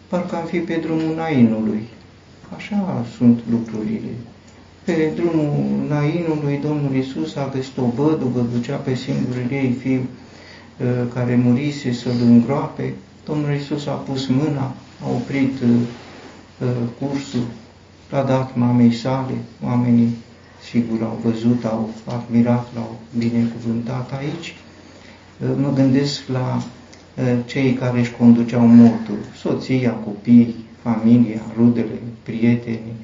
Parcă 0.08 0.36
am 0.36 0.44
fi 0.44 0.58
pe 0.58 0.80
drumul 0.82 1.14
Nainului. 1.16 1.82
Așa 2.56 3.04
sunt 3.16 3.40
lucrurile. 3.50 4.10
Pe 4.84 5.12
drumul 5.14 5.86
Nainului, 5.88 6.60
Domnul 6.62 6.94
Isus 6.94 7.36
a 7.36 7.50
găsit 7.54 7.76
o 7.78 7.86
văduvă, 8.02 8.46
ducea 8.52 8.76
pe 8.76 8.94
singurul 8.94 9.50
ei 9.50 9.76
fiu 9.80 10.00
care 11.14 11.40
murise 11.44 11.92
să-l 11.92 12.20
îngroape. 12.26 12.94
Domnul 13.26 13.54
Isus 13.54 13.86
a 13.86 13.92
pus 13.92 14.26
mâna, 14.26 14.74
a 15.02 15.08
oprit 15.08 15.52
cursul 16.98 17.46
l-a 18.10 18.22
dat 18.22 18.56
mamei 18.56 18.92
sale, 18.92 19.34
oamenii 19.64 20.16
sigur 20.70 21.02
au 21.02 21.20
văzut, 21.24 21.64
au 21.64 21.90
admirat, 22.04 22.66
l-au 22.74 22.98
binecuvântat 23.18 24.12
aici. 24.18 24.54
Mă 25.60 25.72
gândesc 25.74 26.22
la 26.32 26.62
cei 27.44 27.72
care 27.72 28.00
își 28.00 28.12
conduceau 28.18 28.66
mortul, 28.66 29.18
soția, 29.36 29.90
copiii, 29.90 30.54
familia, 30.82 31.40
rudele, 31.56 31.98
prietenii 32.22 32.94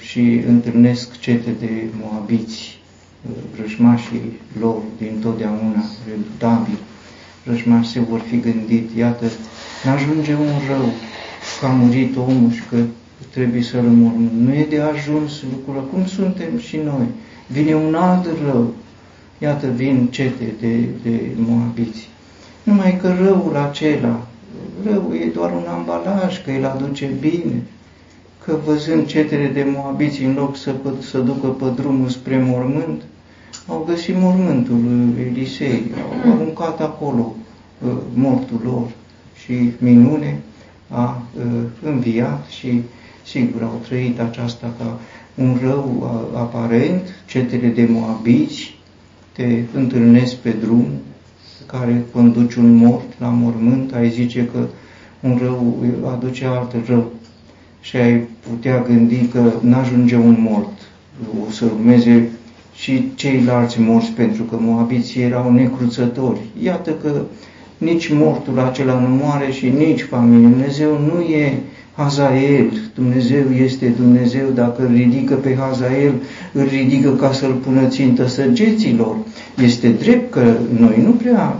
și 0.00 0.42
întâlnesc 0.46 1.18
cete 1.18 1.50
de 1.60 1.84
moabiți, 2.00 2.78
rășmașii 3.60 4.32
lor 4.60 4.76
din 4.98 5.18
totdeauna, 5.20 5.84
redutabil, 6.08 6.78
rășmași 7.44 7.90
se 7.90 8.00
vor 8.00 8.20
fi 8.20 8.40
gândit, 8.40 8.90
iată, 8.96 9.24
n-ajunge 9.84 10.34
un 10.34 10.52
rău 10.68 10.88
că 11.60 11.66
a 11.66 11.68
murit 11.68 12.16
omul 12.16 12.50
și 12.50 12.62
că 12.70 12.76
trebuie 13.30 13.62
să 13.62 13.76
rămân. 13.76 14.30
Nu 14.38 14.54
e 14.54 14.66
de 14.68 14.80
ajuns 14.80 15.42
lucrul, 15.42 15.88
cum 15.92 16.06
suntem 16.06 16.58
și 16.58 16.76
noi. 16.76 17.06
Vine 17.46 17.74
un 17.74 17.94
alt 17.94 18.26
rău. 18.44 18.74
Iată, 19.38 19.66
vin 19.74 20.08
cete 20.10 20.52
de, 20.60 20.88
de 21.02 21.20
moabiți. 21.36 22.08
Numai 22.62 22.98
că 23.00 23.14
răul 23.20 23.56
acela, 23.56 24.26
rău 24.84 25.12
e 25.14 25.30
doar 25.34 25.50
un 25.52 25.66
ambalaj, 25.68 26.44
că 26.44 26.50
îl 26.50 26.64
aduce 26.64 27.10
bine, 27.20 27.62
că 28.44 28.56
văzând 28.64 29.06
cetele 29.06 29.46
de 29.46 29.66
moabiți, 29.76 30.22
în 30.22 30.34
loc 30.34 30.56
să, 30.56 30.74
să 31.00 31.18
ducă 31.18 31.46
pe 31.46 31.64
drumul 31.80 32.08
spre 32.08 32.38
mormânt, 32.46 33.02
au 33.66 33.84
găsit 33.88 34.14
mormântul 34.18 34.80
lui 34.82 35.24
Elisei, 35.26 35.82
au 36.24 36.32
aruncat 36.32 36.80
acolo 36.80 37.34
uh, 37.86 37.92
mortul 38.14 38.60
lor 38.64 38.86
și 39.44 39.70
minune 39.78 40.40
a 40.88 41.22
uh, 41.36 41.42
înviat 41.82 42.46
și 42.46 42.82
Sigur, 43.26 43.62
au 43.62 43.80
trăit 43.86 44.20
aceasta 44.20 44.74
ca 44.78 44.98
un 45.34 45.58
rău 45.62 46.10
aparent, 46.34 47.00
cetele 47.26 47.68
de 47.68 47.86
moabiți 47.90 48.74
te 49.32 49.62
întâlnesc 49.74 50.34
pe 50.34 50.50
drum, 50.50 50.86
care 51.66 52.04
conduci 52.12 52.54
un 52.54 52.74
mort 52.74 53.18
la 53.18 53.28
mormânt, 53.28 53.94
ai 53.94 54.10
zice 54.10 54.48
că 54.52 54.66
un 55.20 55.38
rău 55.42 55.76
aduce 56.12 56.44
alt 56.44 56.74
rău 56.86 57.12
și 57.80 57.96
ai 57.96 58.26
putea 58.48 58.82
gândi 58.82 59.26
că 59.26 59.52
n-ajunge 59.60 60.16
un 60.16 60.36
mort, 60.38 60.72
o 61.46 61.50
să 61.50 61.64
urmeze 61.64 62.30
și 62.84 63.12
ceilalți 63.14 63.80
morți, 63.80 64.10
pentru 64.10 64.42
că 64.42 64.56
moabiții 64.60 65.22
erau 65.22 65.52
necruțători. 65.52 66.40
Iată 66.62 66.90
că 67.02 67.10
nici 67.78 68.12
mortul 68.12 68.58
acela 68.58 69.00
nu 69.00 69.08
moare 69.22 69.50
și 69.50 69.68
nici 69.68 70.02
familie. 70.02 70.48
Dumnezeu 70.48 70.90
nu 71.12 71.20
e 71.20 71.52
Hazael, 71.96 72.66
Dumnezeu 72.94 73.44
este 73.64 73.94
Dumnezeu, 73.96 74.46
dacă 74.54 74.82
îl 74.82 74.94
ridică 74.94 75.34
pe 75.34 75.56
Hazael, 75.58 76.12
îl 76.52 76.68
ridică 76.68 77.10
ca 77.10 77.32
să-l 77.32 77.52
pună 77.52 77.86
țintă 77.86 78.26
săgeților. 78.26 79.16
Este 79.62 79.88
drept 79.88 80.32
că 80.32 80.56
noi 80.78 81.02
nu 81.04 81.10
prea 81.10 81.56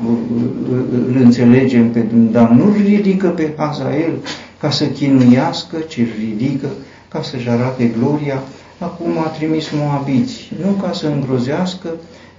îl 1.08 1.20
înțelegem 1.22 1.90
pe 1.90 1.98
Dumnezeu, 1.98 2.32
dar 2.32 2.50
nu 2.50 2.64
îl 2.64 2.74
ridică 2.86 3.26
pe 3.26 3.52
Hazael 3.56 4.12
ca 4.60 4.70
să 4.70 4.84
chinuiască, 4.84 5.76
ci 5.88 5.98
îl 5.98 6.06
ridică 6.18 6.68
ca 7.08 7.22
să-și 7.22 7.48
arate 7.48 7.92
gloria. 7.98 8.42
Acum 8.78 9.18
a 9.18 9.26
trimis 9.26 9.70
moabiți, 9.70 10.50
nu 10.64 10.70
ca 10.70 10.92
să 10.92 11.06
îngrozească, 11.06 11.88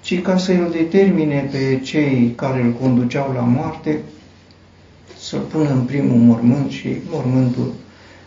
ci 0.01 0.21
ca 0.21 0.37
să 0.37 0.51
îl 0.51 0.69
determine 0.71 1.49
pe 1.51 1.79
cei 1.83 2.33
care 2.35 2.61
îl 2.61 2.71
conduceau 2.71 3.31
la 3.35 3.41
moarte, 3.41 3.99
să-l 5.17 5.39
pună 5.39 5.69
în 5.69 5.81
primul 5.81 6.17
mormânt 6.17 6.69
și 6.71 6.87
mormântul 7.11 7.73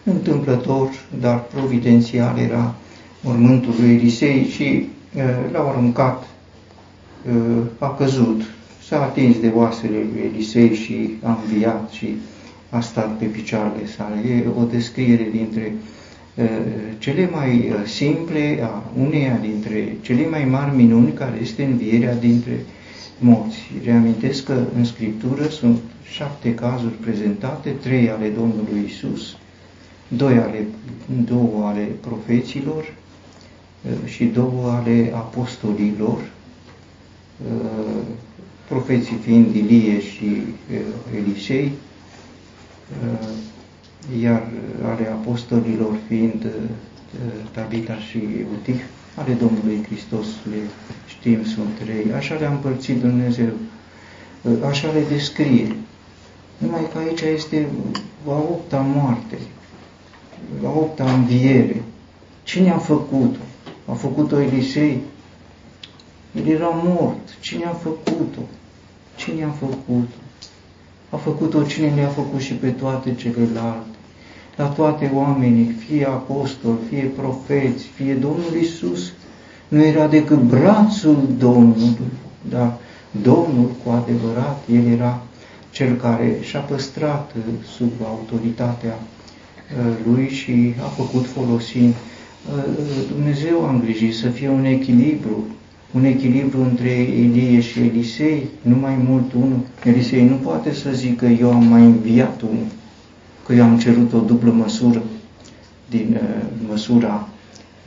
întâmplător, 0.05 0.89
dar 1.21 1.43
providențial 1.43 2.39
era 2.39 2.75
mormântul 3.21 3.75
lui 3.81 3.95
Elisei 3.95 4.45
și 4.45 4.89
l-au 5.53 5.69
aruncat, 5.69 6.27
a 7.79 7.95
căzut, 7.95 8.43
s-a 8.89 9.03
atins 9.03 9.41
de 9.41 9.53
oasele 9.55 9.97
lui 9.97 10.31
Elisei 10.33 10.75
și 10.75 11.11
a 11.23 11.39
înviat 11.43 11.91
și 11.91 12.17
a 12.71 12.81
stat 12.81 13.17
pe 13.19 13.25
picioarele 13.25 13.87
sale. 13.97 14.29
E 14.29 14.45
o 14.61 14.65
descriere 14.65 15.29
dintre 15.33 15.73
cele 16.99 17.29
mai 17.33 17.73
simple, 17.87 18.59
a 18.63 18.83
uneia 18.99 19.39
dintre 19.41 19.97
cele 20.01 20.29
mai 20.29 20.45
mari 20.45 20.77
minuni 20.77 21.13
care 21.13 21.39
este 21.41 21.65
învierea 21.65 22.15
dintre 22.15 22.59
morți. 23.19 23.71
Reamintesc 23.85 24.45
că 24.45 24.65
în 24.77 24.85
Scriptură 24.85 25.49
sunt 25.49 25.79
șapte 26.11 26.55
cazuri 26.55 26.93
prezentate, 26.93 27.71
trei 27.71 28.11
ale 28.11 28.29
Domnului 28.29 28.85
Isus, 28.87 29.37
doi 30.09 30.37
ale, 30.39 30.67
două 31.25 31.67
ale 31.67 31.89
profeților 32.01 32.83
uh, 32.85 34.11
și 34.11 34.25
două 34.25 34.71
ale 34.71 35.13
apostolilor, 35.15 36.19
uh, 37.47 38.03
profeții 38.69 39.17
fiind 39.23 39.55
Ilie 39.55 40.01
și 40.01 40.25
uh, 40.25 40.79
Elisei, 41.17 41.73
iar 44.21 44.49
ale 44.85 45.07
apostolilor 45.07 45.97
fiind 46.09 46.47
Tabita 47.53 47.97
și 47.97 48.21
Utih, 48.53 48.81
ale 49.15 49.33
Domnului 49.33 49.85
Hristos 49.87 50.27
le 50.51 50.57
știm, 51.07 51.45
sunt 51.45 51.69
trei. 51.85 52.13
Așa 52.13 52.35
le-a 52.35 52.51
împărțit 52.51 53.01
Dumnezeu, 53.01 53.51
așa 54.69 54.91
le 54.91 55.03
descrie. 55.09 55.77
Numai 56.59 56.89
că 56.93 56.99
aici 56.99 57.21
este 57.21 57.69
a 58.27 58.31
opta 58.31 58.81
moarte, 58.81 59.39
la 60.63 60.69
opta 60.69 61.13
înviere. 61.13 61.83
Cine 62.43 62.71
a 62.71 62.79
făcut-o? 62.79 63.41
A 63.85 63.93
făcut-o 63.93 64.41
Elisei? 64.41 65.01
El 66.37 66.47
era 66.47 66.69
mort. 66.69 67.37
Cine 67.41 67.65
a 67.65 67.73
făcut-o? 67.73 68.41
Cine 69.17 69.45
a 69.45 69.51
făcut-o? 69.51 70.17
A 71.11 71.17
făcut-o 71.17 71.63
cine 71.63 71.95
le-a 71.95 72.09
făcut 72.09 72.41
și 72.41 72.53
pe 72.53 72.71
toate 72.71 73.15
celelalte. 73.15 73.98
La 74.59 74.65
toate 74.65 75.11
oamenii, 75.15 75.75
fie 75.87 76.07
apostol, 76.07 76.79
fie 76.89 77.13
profeți, 77.17 77.85
fie 77.85 78.15
Domnul 78.15 78.55
Isus, 78.61 79.13
nu 79.69 79.85
era 79.85 80.07
decât 80.07 80.39
brațul 80.43 81.29
Domnului, 81.39 82.13
dar 82.49 82.77
Domnul 83.23 83.71
cu 83.85 83.91
adevărat, 83.91 84.65
El 84.73 84.87
era 84.87 85.23
cel 85.71 85.97
care 85.97 86.39
și-a 86.41 86.61
păstrat 86.61 87.35
sub 87.77 87.93
autoritatea 88.05 88.99
Uh, 89.77 90.13
lui 90.13 90.29
și 90.29 90.75
a 90.83 90.87
făcut 90.87 91.27
folosind. 91.27 91.95
Uh, 91.95 92.65
Dumnezeu 93.15 93.65
a 93.67 93.71
îngrijit 93.71 94.15
să 94.15 94.29
fie 94.29 94.49
un 94.49 94.65
echilibru, 94.65 95.45
un 95.93 96.05
echilibru 96.05 96.61
între 96.61 96.91
Elie 96.91 97.61
și 97.61 97.79
Elisei, 97.79 98.47
nu 98.63 98.77
mai 98.77 98.99
mult 99.09 99.33
unul. 99.33 99.61
Elisei 99.85 100.25
nu 100.25 100.35
poate 100.35 100.75
să 100.75 100.91
zică 100.93 101.27
eu 101.27 101.53
am 101.53 101.65
mai 101.65 101.83
înviat 101.83 102.43
unul, 102.43 102.67
că 103.49 103.55
eu 103.55 103.65
am 103.65 103.79
cerut 103.79 104.13
o 104.13 104.19
dublă 104.19 104.51
măsură 104.51 105.03
din 105.91 106.21
uh, 106.23 106.45
măsura 106.69 107.29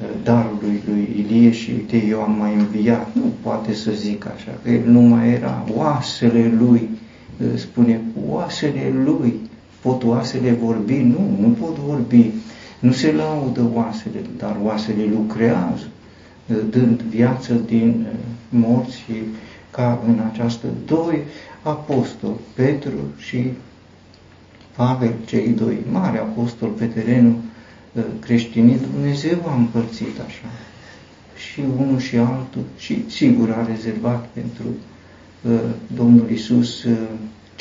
uh, 0.02 0.08
darului 0.24 0.82
lui 0.88 1.10
Ilie 1.18 1.52
și 1.52 1.72
uite, 1.72 2.06
eu 2.06 2.22
am 2.22 2.36
mai 2.40 2.54
înviat. 2.54 3.16
Nu 3.16 3.32
poate 3.42 3.74
să 3.74 3.92
zic 3.92 4.26
așa, 4.26 4.52
că 4.64 4.70
el 4.70 4.82
nu 4.86 5.00
mai 5.00 5.32
era 5.32 5.66
oasele 5.76 6.54
lui, 6.60 6.90
uh, 7.40 7.48
spune 7.56 8.02
oasele 8.28 8.94
lui 9.04 9.34
Pot 9.82 10.04
oasele 10.04 10.52
vorbi? 10.52 10.94
Nu, 10.94 11.38
nu 11.40 11.48
pot 11.48 11.76
vorbi. 11.76 12.32
Nu 12.80 12.92
se 12.92 13.12
laudă 13.12 13.70
oasele, 13.74 14.20
dar 14.38 14.58
oasele 14.64 15.04
lucrează, 15.04 15.88
dând 16.70 17.02
viață 17.02 17.54
din 17.54 18.06
uh, 18.12 18.18
morți 18.50 18.98
și 18.98 19.14
ca 19.72 20.02
în 20.08 20.20
această 20.32 20.68
doi 20.86 21.22
apostoli, 21.62 22.36
Petru 22.56 23.00
și 23.18 23.52
Pavel, 24.76 25.14
cei 25.26 25.48
doi 25.48 25.78
mari 25.92 26.18
apostoli 26.18 26.72
pe 26.72 26.86
terenul 26.86 27.36
uh, 27.94 28.04
creștinii, 28.20 28.80
Dumnezeu 28.92 29.38
a 29.48 29.56
împărțit 29.56 30.20
așa. 30.28 30.48
Și 31.36 31.62
unul 31.78 32.00
și 32.00 32.18
altul 32.18 32.64
și 32.78 33.04
sigur 33.10 33.50
a 33.50 33.66
rezervat 33.66 34.28
pentru 34.34 34.66
uh, 35.42 35.60
Domnul 35.96 36.30
Isus 36.30 36.86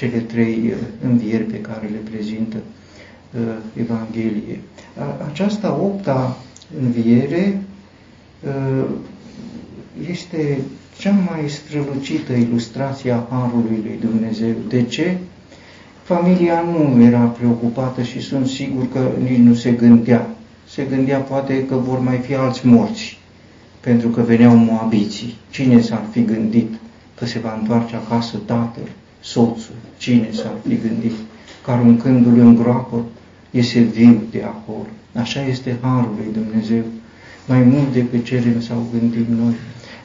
cele 0.00 0.18
trei 0.18 0.60
uh, 0.66 0.76
învieri 1.04 1.42
pe 1.42 1.60
care 1.60 1.86
le 1.86 2.10
prezintă 2.10 2.56
uh, 2.56 3.40
Evanghelie. 3.80 4.60
Aceasta 5.30 5.78
opta 5.82 6.38
înviere 6.80 7.62
uh, 8.46 8.84
este 10.10 10.60
cea 10.98 11.10
mai 11.30 11.48
strălucită 11.48 12.32
ilustrație 12.32 13.12
a 13.12 13.26
Harului 13.30 13.80
lui 13.82 13.98
Dumnezeu. 14.00 14.54
De 14.68 14.82
ce? 14.82 15.18
Familia 16.14 16.60
nu 16.60 17.02
era 17.02 17.18
preocupată 17.18 18.02
și 18.02 18.20
sunt 18.20 18.46
sigur 18.46 18.88
că 18.92 19.10
nici 19.22 19.38
nu 19.38 19.54
se 19.54 19.70
gândea. 19.70 20.26
Se 20.68 20.82
gândea 20.82 21.18
poate 21.18 21.64
că 21.66 21.74
vor 21.74 21.98
mai 21.98 22.16
fi 22.16 22.34
alți 22.34 22.66
morți, 22.66 23.18
pentru 23.80 24.08
că 24.08 24.20
veneau 24.20 24.56
moabiții. 24.56 25.36
Cine 25.50 25.80
s-ar 25.80 26.02
fi 26.10 26.24
gândit 26.24 26.74
că 27.18 27.26
se 27.26 27.38
va 27.38 27.56
întoarce 27.60 27.96
acasă 27.96 28.36
tatăl? 28.46 28.88
soțul, 29.20 29.74
cine 29.96 30.28
s-ar 30.32 30.54
fi 30.68 30.78
gândit, 30.80 31.12
că 31.64 31.70
aruncându-l 31.70 32.38
în 32.38 32.54
groapă, 32.54 33.04
iese 33.50 33.80
viu 33.80 34.22
de 34.30 34.42
acolo. 34.42 34.86
Așa 35.14 35.40
este 35.42 35.78
Harul 35.80 36.14
lui 36.16 36.42
Dumnezeu, 36.42 36.82
mai 37.46 37.62
mult 37.62 37.92
decât 37.92 38.24
cerem 38.24 38.60
sau 38.60 38.86
gândim 38.92 39.26
noi. 39.44 39.54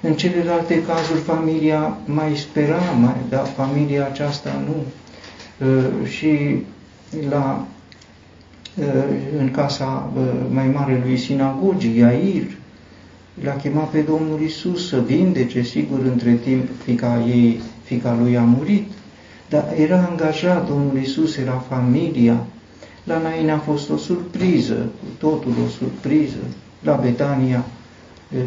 În 0.02 0.14
celelalte 0.14 0.84
cazuri, 0.84 1.20
familia 1.20 1.98
mai 2.06 2.36
spera, 2.36 2.80
mai, 3.02 3.16
dar 3.30 3.46
familia 3.46 4.06
aceasta 4.06 4.50
nu. 4.66 4.76
Uh, 5.62 6.08
și 6.08 6.56
la, 7.30 7.66
uh, 8.76 8.86
în 9.40 9.52
casa 9.52 10.12
uh, 10.18 10.24
mai 10.50 10.68
mare 10.68 11.02
lui 11.06 11.18
sinagogii, 11.18 11.98
Iair, 11.98 12.44
l-a 13.44 13.56
chemat 13.56 13.90
pe 13.90 14.00
Domnul 14.00 14.42
Isus 14.42 14.88
să 14.88 15.02
vindece, 15.06 15.62
sigur, 15.62 16.00
între 16.04 16.34
timp 16.34 16.68
fica 16.84 17.24
ei, 17.28 17.62
fica 17.84 18.18
lui 18.22 18.38
a 18.38 18.42
murit, 18.42 18.92
dar 19.50 19.74
era 19.78 20.08
angajat 20.10 20.68
Domnul 20.68 20.98
Isus, 21.02 21.38
era 21.38 21.64
familia. 21.70 22.46
La 23.04 23.18
Nain 23.18 23.50
a 23.50 23.58
fost 23.58 23.90
o 23.90 23.98
surpriză, 23.98 24.90
totul 25.18 25.54
o 25.66 25.70
surpriză. 25.70 26.44
La 26.84 26.94
Betania 26.94 27.66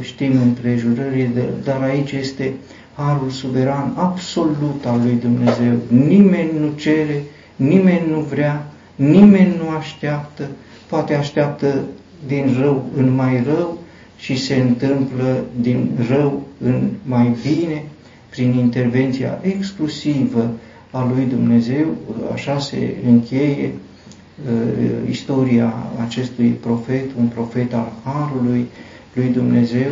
știm 0.01 0.40
împrejurările, 0.42 1.49
dar 1.64 1.83
aici 1.83 2.12
este 2.12 2.55
harul 2.99 3.31
suveran 3.31 3.93
absolut 3.97 4.85
al 4.87 5.01
lui 5.03 5.19
Dumnezeu. 5.21 5.77
Nimeni 5.89 6.51
nu 6.61 6.73
cere, 6.77 7.23
nimeni 7.57 8.11
nu 8.11 8.21
vrea, 8.21 8.67
nimeni 8.97 9.55
nu 9.63 9.69
așteaptă, 9.77 10.49
poate 10.89 11.15
așteaptă 11.15 11.85
din 12.27 12.57
rău 12.61 12.85
în 12.97 13.15
mai 13.15 13.43
rău 13.47 13.79
și 14.17 14.37
se 14.37 14.55
întâmplă 14.55 15.45
din 15.61 15.91
rău 16.09 16.43
în 16.61 16.89
mai 17.03 17.37
bine 17.43 17.85
prin 18.31 18.59
intervenția 18.59 19.39
exclusivă 19.43 20.51
a 20.91 21.11
lui 21.15 21.25
Dumnezeu, 21.25 21.87
așa 22.33 22.59
se 22.59 22.97
încheie 23.07 23.73
uh, 23.73 25.11
istoria 25.11 25.75
acestui 26.07 26.49
profet, 26.49 27.05
un 27.19 27.27
profet 27.27 27.75
al 27.75 27.93
Harului 28.05 28.67
lui 29.15 29.29
Dumnezeu, 29.29 29.91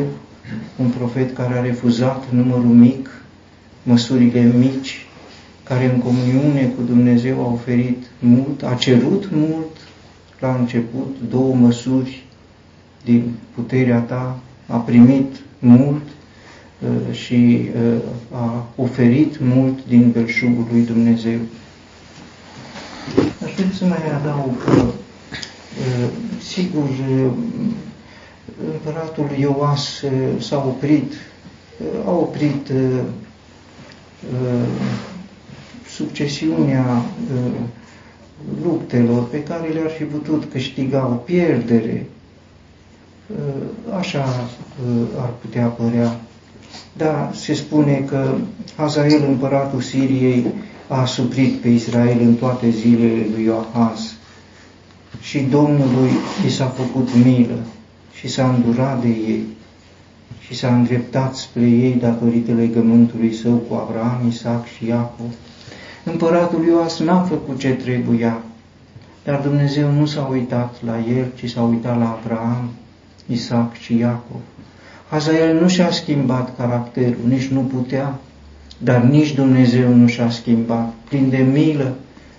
un 0.77 0.89
profet 0.89 1.35
care 1.35 1.59
a 1.59 1.63
refuzat 1.63 2.25
numărul 2.31 2.75
mic, 2.75 3.23
măsurile 3.83 4.53
mici, 4.59 5.07
care 5.63 5.93
în 5.93 5.99
comuniune 5.99 6.73
cu 6.77 6.83
Dumnezeu 6.83 7.41
a 7.41 7.53
oferit 7.53 8.05
mult, 8.19 8.63
a 8.63 8.75
cerut 8.75 9.29
mult, 9.33 9.77
la 10.41 10.55
început 10.55 11.17
două 11.31 11.55
măsuri 11.55 12.25
din 13.05 13.33
puterea 13.55 13.99
ta, 13.99 14.39
a 14.67 14.77
primit 14.77 15.35
mult, 15.59 16.03
Uh, 16.83 17.15
și 17.15 17.69
uh, 17.75 18.01
a 18.33 18.67
oferit 18.77 19.41
mult 19.41 19.79
din 19.89 20.11
belșugul 20.11 20.67
lui 20.71 20.83
Dumnezeu. 20.83 21.39
Aș 23.45 23.53
vrea 23.55 23.71
să 23.75 23.85
mai 23.85 23.99
adaug 24.19 24.65
că 24.65 24.85
sigur, 26.43 26.89
împăratul 28.73 29.31
Ioas 29.39 30.03
s-a 30.39 30.65
oprit, 30.67 31.13
a 32.05 32.11
oprit 32.11 32.73
succesiunea 35.89 37.03
luptelor 38.63 39.29
pe 39.29 39.43
care 39.43 39.69
le-ar 39.69 39.91
fi 39.91 40.05
putut 40.05 40.45
câștiga 40.53 41.07
o 41.07 41.15
pierdere, 41.15 42.07
așa 43.99 44.25
ar 45.19 45.31
putea 45.41 45.67
părea. 45.67 46.21
Dar 46.97 47.31
se 47.35 47.55
spune 47.55 48.05
că 48.07 48.35
Hazael, 48.77 49.25
împăratul 49.29 49.81
Siriei, 49.81 50.47
a 50.89 51.05
suprit 51.05 51.55
pe 51.55 51.69
Israel 51.69 52.21
în 52.21 52.35
toate 52.35 52.71
zilele 52.71 53.27
lui 53.35 53.45
Ioahaz 53.45 54.15
și 55.21 55.39
Domnului 55.39 56.11
i 56.47 56.51
s-a 56.51 56.67
făcut 56.67 57.09
milă 57.25 57.59
și 58.19 58.29
s-a 58.29 58.49
îndurat 58.49 59.01
de 59.01 59.09
ei 59.09 59.45
și 60.41 60.55
s-a 60.55 60.75
îndreptat 60.75 61.35
spre 61.35 61.69
ei 61.69 61.93
datorită 62.01 62.53
legământului 62.53 63.35
său 63.35 63.53
cu 63.53 63.75
Abraham, 63.75 64.29
Isaac 64.29 64.67
și 64.67 64.87
Iacov. 64.87 65.35
Împăratul 66.05 66.65
Ioas 66.65 66.99
n-a 66.99 67.23
făcut 67.23 67.59
ce 67.59 67.69
trebuia, 67.69 68.43
dar 69.25 69.41
Dumnezeu 69.41 69.91
nu 69.91 70.07
s-a 70.07 70.29
uitat 70.31 70.75
la 70.85 70.99
el, 71.17 71.27
ci 71.35 71.51
s-a 71.51 71.63
uitat 71.63 71.99
la 71.99 72.19
Abraham, 72.21 72.69
Isaac 73.27 73.75
și 73.75 73.97
Iacov. 73.97 74.41
Hazael 75.11 75.61
nu 75.61 75.69
și-a 75.69 75.91
schimbat 75.91 76.57
caracterul, 76.57 77.29
nici 77.29 77.47
nu 77.47 77.61
putea, 77.61 78.19
dar 78.79 79.03
nici 79.03 79.35
Dumnezeu 79.35 79.95
nu 79.95 80.07
și-a 80.07 80.31
schimbat. 80.31 80.95
Plin 81.09 81.31
de 81.31 81.47
milă, 81.53 81.95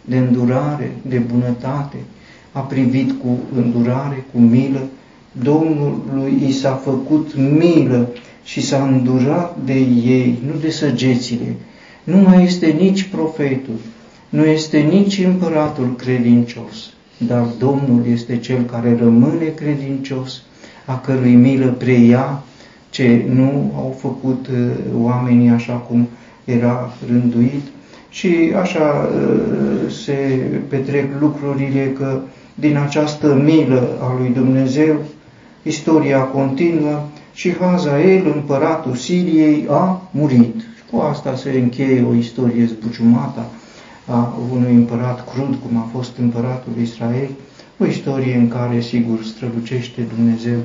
de 0.06 0.18
îndurare, 0.18 0.92
de 1.02 1.18
bunătate, 1.18 1.98
a 2.52 2.60
privit 2.60 3.12
cu 3.22 3.38
îndurare, 3.56 4.26
cu 4.34 4.40
milă. 4.40 4.82
Domnului 5.32 6.44
i 6.48 6.52
s-a 6.52 6.82
făcut 6.84 7.36
milă 7.58 8.10
și 8.44 8.62
s-a 8.62 8.84
îndurat 8.84 9.58
de 9.66 9.74
ei, 10.06 10.40
nu 10.46 10.60
de 10.62 10.70
săgețile. 10.70 11.56
Nu 12.04 12.18
mai 12.18 12.44
este 12.44 12.66
nici 12.66 13.04
profetul, 13.04 13.76
nu 14.30 14.46
este 14.46 14.78
nici 14.78 15.24
împăratul 15.26 15.96
credincios, 15.96 16.94
dar 17.18 17.46
Domnul 17.60 18.06
este 18.12 18.38
cel 18.38 18.64
care 18.64 18.98
rămâne 19.00 19.46
credincios, 19.56 20.42
a 20.86 21.00
cărui 21.00 21.34
milă 21.34 21.68
preia 21.68 22.44
ce 22.90 23.26
nu 23.34 23.74
au 23.76 23.96
făcut 24.00 24.48
uh, 24.48 24.70
oamenii 25.02 25.50
așa 25.50 25.74
cum 25.74 26.08
era 26.46 26.94
rânduit 27.10 27.64
și 28.10 28.54
așa 28.62 29.10
uh, 29.14 29.92
se 29.92 30.16
petrec 30.68 31.06
lucrurile 31.20 31.94
că 31.98 32.20
din 32.56 32.78
această 32.78 33.42
milă 33.44 33.98
a 34.02 34.16
lui 34.20 34.30
Dumnezeu 34.34 34.96
istoria 35.68 36.20
continuă 36.20 37.00
și 37.34 37.56
Hazael, 37.60 38.32
împăratul 38.36 38.96
Siriei, 38.96 39.66
a 39.70 40.02
murit. 40.12 40.56
Cu 40.92 40.98
asta 41.00 41.36
se 41.36 41.50
încheie 41.50 42.06
o 42.10 42.14
istorie 42.14 42.66
zbuciumată 42.66 43.46
a 44.06 44.34
unui 44.52 44.74
împărat 44.74 45.30
crud, 45.32 45.56
cum 45.66 45.78
a 45.78 45.90
fost 45.92 46.18
împăratul 46.18 46.74
Israel, 46.82 47.30
o 47.80 47.86
istorie 47.86 48.36
în 48.36 48.48
care, 48.48 48.82
sigur, 48.82 49.24
strălucește 49.24 50.02
Dumnezeu 50.16 50.58